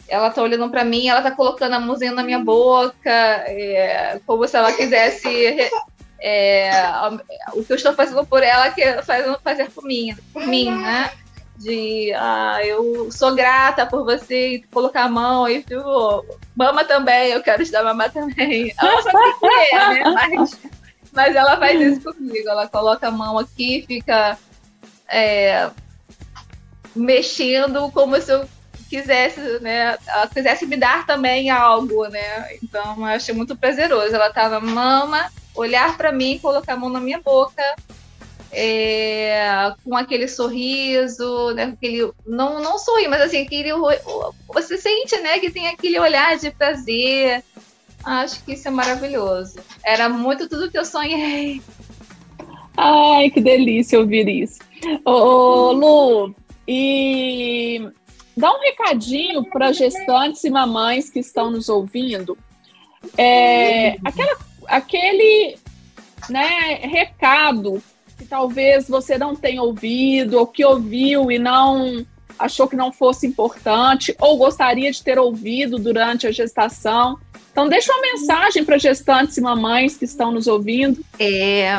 Ela 0.08 0.30
tá 0.30 0.42
olhando 0.42 0.70
para 0.70 0.84
mim, 0.84 1.08
ela 1.08 1.22
tá 1.22 1.30
colocando 1.30 1.74
a 1.74 1.80
mãozinha 1.80 2.12
na 2.12 2.22
minha 2.22 2.38
boca, 2.38 3.10
é, 3.10 4.20
como 4.26 4.46
se 4.46 4.56
ela 4.56 4.72
quisesse 4.72 5.70
é, 6.20 6.70
o 7.52 7.64
que 7.64 7.72
eu 7.72 7.76
estou 7.76 7.92
fazendo 7.92 8.24
por 8.24 8.42
ela, 8.42 8.70
que 8.70 9.02
fazendo 9.02 9.38
fazer 9.42 9.70
por 9.70 9.84
mim, 9.84 10.16
por 10.32 10.46
mim, 10.46 10.70
né? 10.70 11.10
de 11.58 12.12
ah, 12.14 12.58
eu 12.64 13.10
sou 13.10 13.34
grata 13.34 13.86
por 13.86 14.04
você 14.04 14.62
colocar 14.70 15.04
a 15.04 15.08
mão 15.08 15.48
e 15.48 15.62
tipo, 15.62 16.24
mama 16.54 16.84
também, 16.84 17.30
eu 17.30 17.42
quero 17.42 17.64
te 17.64 17.72
dar 17.72 17.82
mamar 17.82 18.12
também. 18.12 18.72
Ela 18.78 19.02
só 19.02 19.12
né? 19.12 20.02
Mas, 20.12 20.58
mas 21.12 21.34
ela 21.34 21.56
faz 21.56 21.80
isso 21.80 22.12
comigo, 22.12 22.48
ela 22.48 22.68
coloca 22.68 23.08
a 23.08 23.10
mão 23.10 23.38
aqui, 23.38 23.84
fica 23.86 24.36
é, 25.08 25.70
mexendo 26.94 27.90
como 27.90 28.20
se 28.20 28.32
eu 28.32 28.46
quisesse, 28.88 29.40
né? 29.60 29.98
Ela 30.06 30.26
quisesse 30.28 30.66
me 30.66 30.76
dar 30.76 31.06
também 31.06 31.50
algo, 31.50 32.06
né? 32.08 32.56
Então 32.62 32.96
eu 32.98 33.04
achei 33.04 33.34
muito 33.34 33.56
prazeroso. 33.56 34.14
Ela 34.14 34.32
tava 34.32 34.60
mama, 34.60 35.30
olhar 35.54 35.96
para 35.96 36.12
mim, 36.12 36.38
colocar 36.38 36.74
a 36.74 36.76
mão 36.76 36.88
na 36.88 37.00
minha 37.00 37.20
boca 37.20 37.62
é, 38.52 39.72
com 39.84 39.96
aquele 39.96 40.28
sorriso, 40.28 41.52
né? 41.54 41.64
Aquele, 41.64 42.10
não, 42.26 42.62
não 42.62 42.78
sorri, 42.78 43.06
mas 43.08 43.20
assim, 43.20 43.42
aquele, 43.42 43.70
você 44.48 44.78
sente, 44.78 45.16
né, 45.18 45.38
que 45.38 45.50
tem 45.50 45.68
aquele 45.68 45.98
olhar 45.98 46.36
de 46.38 46.50
prazer. 46.50 47.42
Acho 48.04 48.42
que 48.44 48.52
isso 48.52 48.68
é 48.68 48.70
maravilhoso. 48.70 49.58
Era 49.84 50.08
muito 50.08 50.48
tudo 50.48 50.70
que 50.70 50.78
eu 50.78 50.84
sonhei. 50.84 51.60
Ai, 52.76 53.30
que 53.30 53.40
delícia 53.40 53.98
ouvir 53.98 54.28
isso. 54.28 54.60
Ô 55.04 55.72
Lu, 55.72 56.34
e 56.68 57.88
dá 58.36 58.52
um 58.52 58.60
recadinho 58.60 59.44
para 59.44 59.72
gestantes 59.72 60.44
e 60.44 60.50
mamães 60.50 61.08
que 61.08 61.20
estão 61.20 61.50
nos 61.50 61.68
ouvindo. 61.68 62.36
É, 63.16 63.96
aquela, 64.04 64.38
aquele 64.66 65.56
né, 66.28 66.74
recado 66.82 67.82
que 68.18 68.24
talvez 68.24 68.88
você 68.88 69.16
não 69.16 69.34
tenha 69.34 69.62
ouvido 69.62 70.38
ou 70.38 70.46
que 70.46 70.64
ouviu 70.64 71.30
e 71.30 71.38
não 71.38 72.04
achou 72.38 72.68
que 72.68 72.76
não 72.76 72.92
fosse 72.92 73.26
importante 73.26 74.14
ou 74.20 74.36
gostaria 74.36 74.90
de 74.90 75.02
ter 75.02 75.18
ouvido 75.18 75.78
durante 75.78 76.26
a 76.26 76.32
gestação. 76.32 77.18
Então, 77.50 77.68
deixa 77.68 77.90
uma 77.90 78.02
mensagem 78.02 78.64
para 78.64 78.76
gestantes 78.76 79.38
e 79.38 79.40
mamães 79.40 79.96
que 79.96 80.04
estão 80.04 80.30
nos 80.30 80.46
ouvindo. 80.46 81.02
É, 81.18 81.70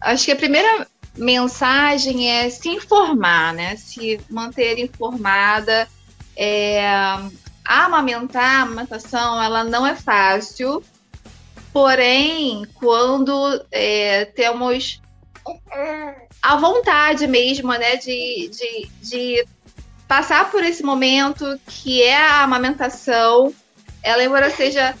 acho 0.00 0.24
que 0.24 0.32
a 0.32 0.36
primeira 0.36 0.86
mensagem 1.14 2.30
é 2.30 2.48
se 2.48 2.70
informar, 2.70 3.52
né? 3.52 3.76
Se 3.76 4.18
manter 4.30 4.78
informada. 4.78 5.86
É, 6.36 6.82
amamentar, 7.64 8.60
a 8.60 8.62
amamentação, 8.62 9.42
ela 9.42 9.64
não 9.64 9.86
é 9.86 9.94
fácil. 9.94 10.82
Porém, 11.72 12.66
quando 12.74 13.64
é, 13.70 14.24
temos 14.26 15.00
a 16.42 16.56
vontade 16.56 17.26
mesmo, 17.26 17.72
né, 17.72 17.96
de, 17.96 18.48
de, 18.48 18.90
de 19.02 19.46
passar 20.08 20.50
por 20.50 20.62
esse 20.62 20.82
momento 20.82 21.60
que 21.66 22.02
é 22.02 22.16
a 22.16 22.42
amamentação, 22.42 23.54
ela 24.02 24.24
embora 24.24 24.50
seja 24.50 24.94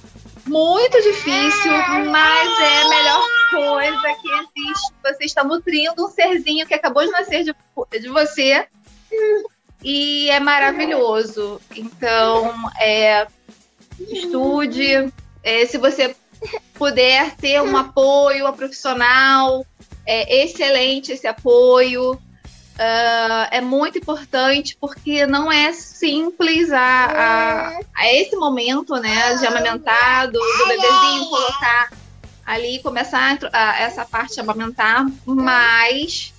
muito 0.46 1.00
difícil, 1.02 1.72
mas 2.10 2.60
é 2.60 2.82
a 2.82 2.88
melhor 2.88 3.26
coisa 3.50 4.14
que 4.20 4.28
existe. 4.28 4.92
Você 5.02 5.24
está 5.24 5.44
nutrindo 5.44 6.04
um 6.04 6.08
serzinho 6.08 6.66
que 6.66 6.74
acabou 6.74 7.04
de 7.04 7.10
nascer 7.10 7.44
de, 7.44 7.54
de 8.00 8.08
você 8.08 8.66
e 9.86 10.28
é 10.30 10.40
maravilhoso. 10.40 11.60
Então, 11.76 12.52
é, 12.80 13.24
estude. 14.00 15.12
É, 15.44 15.64
se 15.64 15.78
você 15.78 16.16
puder 16.74 17.36
ter 17.36 17.62
um 17.62 17.76
apoio 17.76 18.48
a 18.48 18.52
profissional, 18.52 19.64
é 20.04 20.42
excelente 20.42 21.12
esse 21.12 21.28
apoio. 21.28 22.14
Uh, 22.14 23.46
é 23.52 23.60
muito 23.60 23.96
importante 23.96 24.76
porque 24.78 25.24
não 25.24 25.50
é 25.50 25.72
simples 25.72 26.72
a, 26.72 26.78
a, 26.80 27.80
a, 27.96 28.12
esse 28.12 28.34
momento, 28.36 28.96
né, 28.96 29.36
de 29.36 29.46
amamentar, 29.46 30.30
do, 30.30 30.38
bebezinho 30.66 31.30
colocar 31.30 31.90
ali, 32.44 32.80
começar 32.82 33.38
a, 33.52 33.80
essa 33.80 34.04
parte 34.04 34.34
de 34.34 34.40
amamentar, 34.40 35.06
mas 35.24 36.34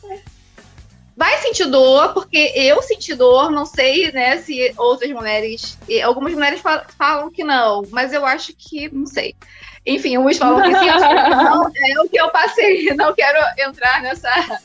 vai 1.18 1.40
sentir 1.40 1.66
dor, 1.66 2.14
porque 2.14 2.54
eu 2.56 2.82
senti 2.84 3.16
dor, 3.16 3.50
não 3.50 3.66
sei, 3.66 4.12
né, 4.12 4.38
se 4.38 4.72
outras 4.78 5.10
mulheres, 5.12 5.76
algumas 6.04 6.32
mulheres 6.34 6.62
falam 6.96 7.32
que 7.32 7.44
não, 7.44 7.84
mas 7.90 8.14
eu 8.14 8.24
acho 8.24 8.54
que, 8.56 8.88
não 8.94 9.08
sei. 9.08 9.36
Enfim, 9.84 10.20
uns 10.20 10.38
falam 10.38 10.62
que 10.62 10.78
sim, 10.78 10.86
não, 11.32 11.68
é 11.74 12.02
o 12.02 12.08
que 12.08 12.22
eu 12.22 12.30
passei, 12.30 12.94
não 12.96 13.16
quero 13.16 13.40
entrar 13.58 14.02
nessa 14.04 14.62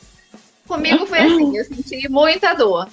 Comigo 0.69 1.07
foi 1.07 1.19
assim, 1.19 1.57
eu 1.57 1.65
senti 1.65 2.09
muita 2.09 2.55
dor. 2.55 2.89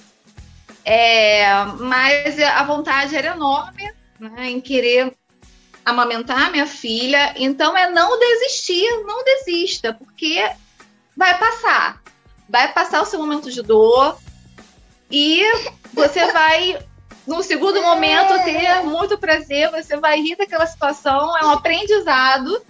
É, 0.84 1.46
mas 1.78 2.38
a 2.38 2.62
vontade 2.64 3.14
era 3.14 3.28
enorme 3.28 3.92
né, 4.18 4.50
em 4.50 4.60
querer 4.60 5.14
amamentar 5.84 6.50
minha 6.50 6.66
filha. 6.66 7.32
Então 7.36 7.76
é 7.76 7.88
não 7.90 8.18
desistir, 8.18 8.88
não 9.06 9.24
desista, 9.24 9.94
porque 9.94 10.50
vai 11.16 11.38
passar. 11.38 12.02
Vai 12.50 12.72
passar 12.72 13.00
o 13.00 13.06
seu 13.06 13.18
momento 13.18 13.50
de 13.50 13.62
dor 13.62 14.18
e 15.10 15.42
você 15.92 16.32
vai, 16.32 16.78
no 17.26 17.42
segundo 17.42 17.80
momento, 17.80 18.34
ter 18.44 18.82
muito 18.82 19.16
prazer, 19.16 19.70
você 19.70 19.96
vai 19.96 20.20
rir 20.20 20.36
daquela 20.36 20.66
situação, 20.66 21.36
é 21.38 21.44
um 21.46 21.50
aprendizado 21.50 22.60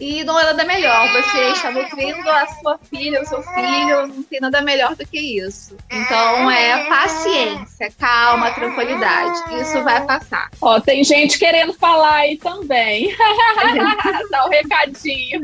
e 0.00 0.24
não 0.24 0.38
é 0.38 0.44
nada 0.44 0.64
melhor. 0.64 1.08
Você 1.12 1.38
está 1.52 1.70
nutrindo 1.70 2.28
a 2.28 2.46
sua 2.46 2.78
filha, 2.78 3.22
o 3.22 3.26
seu 3.26 3.42
filho, 3.42 4.06
não 4.08 4.22
tem 4.22 4.40
nada 4.40 4.60
melhor 4.60 4.94
do 4.94 5.06
que 5.06 5.18
isso. 5.38 5.76
Então 5.90 6.50
é 6.50 6.86
paciência, 6.88 7.90
calma, 7.98 8.50
tranquilidade. 8.52 9.60
Isso 9.60 9.82
vai 9.82 10.04
passar. 10.06 10.50
Ó, 10.60 10.80
tem 10.80 11.02
gente 11.02 11.38
querendo 11.38 11.72
falar 11.74 12.16
aí 12.16 12.36
também. 12.36 13.14
Dá 14.30 14.44
o 14.44 14.48
um 14.48 14.50
recadinho. 14.50 15.40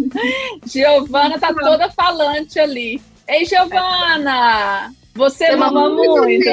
Giovana 0.66 1.38
tá 1.38 1.54
toda 1.54 1.90
falante 1.90 2.58
ali. 2.58 3.00
Ei, 3.28 3.44
Giovana! 3.44 4.92
Você, 5.14 5.46
você 5.46 5.56
mama 5.56 5.88
muito. 5.88 6.22
muito. 6.22 6.44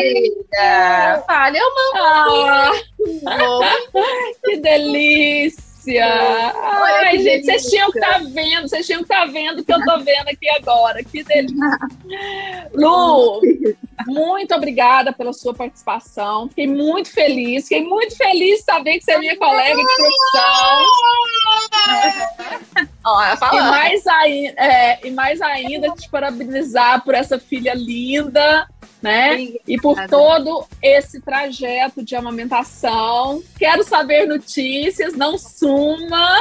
Fala, 1.28 1.58
eu 1.58 1.76
mamo 1.76 2.48
ah, 2.48 3.60
Que 4.44 4.58
delícia! 4.58 5.73
Delícia! 5.84 6.06
Ai, 6.06 7.20
gente, 7.20 7.46
vocês 7.46 7.70
tinham 7.70 7.92
que 7.92 8.00
estar 8.00 8.20
tá 8.20 8.26
vendo, 8.30 8.68
vocês 8.68 8.86
tinham 8.86 9.04
que 9.04 9.14
estar 9.14 9.26
tá 9.26 9.32
vendo 9.32 9.60
o 9.60 9.66
que 9.66 9.74
eu 9.74 9.78
estou 9.78 10.00
vendo 10.00 10.28
aqui 10.28 10.50
agora. 10.50 11.04
Que 11.04 11.24
delícia! 11.24 11.90
Lu, 12.74 13.42
muito 14.08 14.56
obrigada 14.56 15.12
pela 15.14 15.34
sua 15.34 15.54
participação. 15.54 16.50
Fiquei 16.50 16.68
muito 16.68 17.12
feliz, 17.12 17.68
fiquei 17.68 17.84
muito 17.84 18.16
feliz 18.16 18.60
de 18.60 18.66
saber 18.66 18.98
que 19.00 19.06
você 19.06 19.12
é 19.14 19.20
minha 19.20 19.38
colega 19.38 19.76
de 19.76 19.84
profissão. 19.84 20.86
e, 23.54 23.62
mais 23.62 24.04
é, 24.58 25.08
e 25.08 25.12
mais 25.12 25.42
ainda 25.42 25.90
te 25.92 26.10
parabenizar 26.10 27.04
por 27.04 27.14
essa 27.14 27.38
filha 27.38 27.74
linda 27.76 28.68
né? 29.04 29.50
E 29.68 29.78
por 29.80 30.08
todo 30.08 30.66
esse 30.82 31.20
trajeto 31.20 32.02
de 32.02 32.16
amamentação. 32.16 33.44
Quero 33.60 33.84
saber 33.84 34.26
notícias, 34.26 35.14
não 35.14 35.38
suma. 35.38 36.38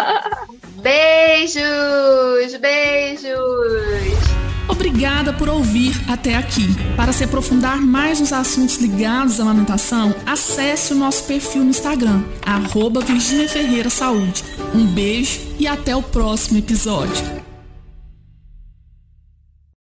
Beijos, 0.82 2.56
beijos. 2.58 4.30
Obrigada 4.66 5.32
por 5.32 5.48
ouvir 5.48 5.92
até 6.08 6.36
aqui. 6.36 6.68
Para 6.96 7.12
se 7.12 7.24
aprofundar 7.24 7.76
mais 7.76 8.18
nos 8.18 8.32
assuntos 8.32 8.76
ligados 8.76 9.38
à 9.38 9.42
amamentação, 9.42 10.14
acesse 10.24 10.94
o 10.94 10.96
nosso 10.96 11.24
perfil 11.24 11.64
no 11.64 11.70
Instagram, 11.70 12.22
arroba 12.46 13.00
Virginia 13.00 13.48
Ferreira 13.48 13.90
Saúde. 13.90 14.42
Um 14.74 14.86
beijo 14.86 15.40
e 15.58 15.66
até 15.66 15.94
o 15.94 16.02
próximo 16.02 16.58
episódio. 16.58 17.49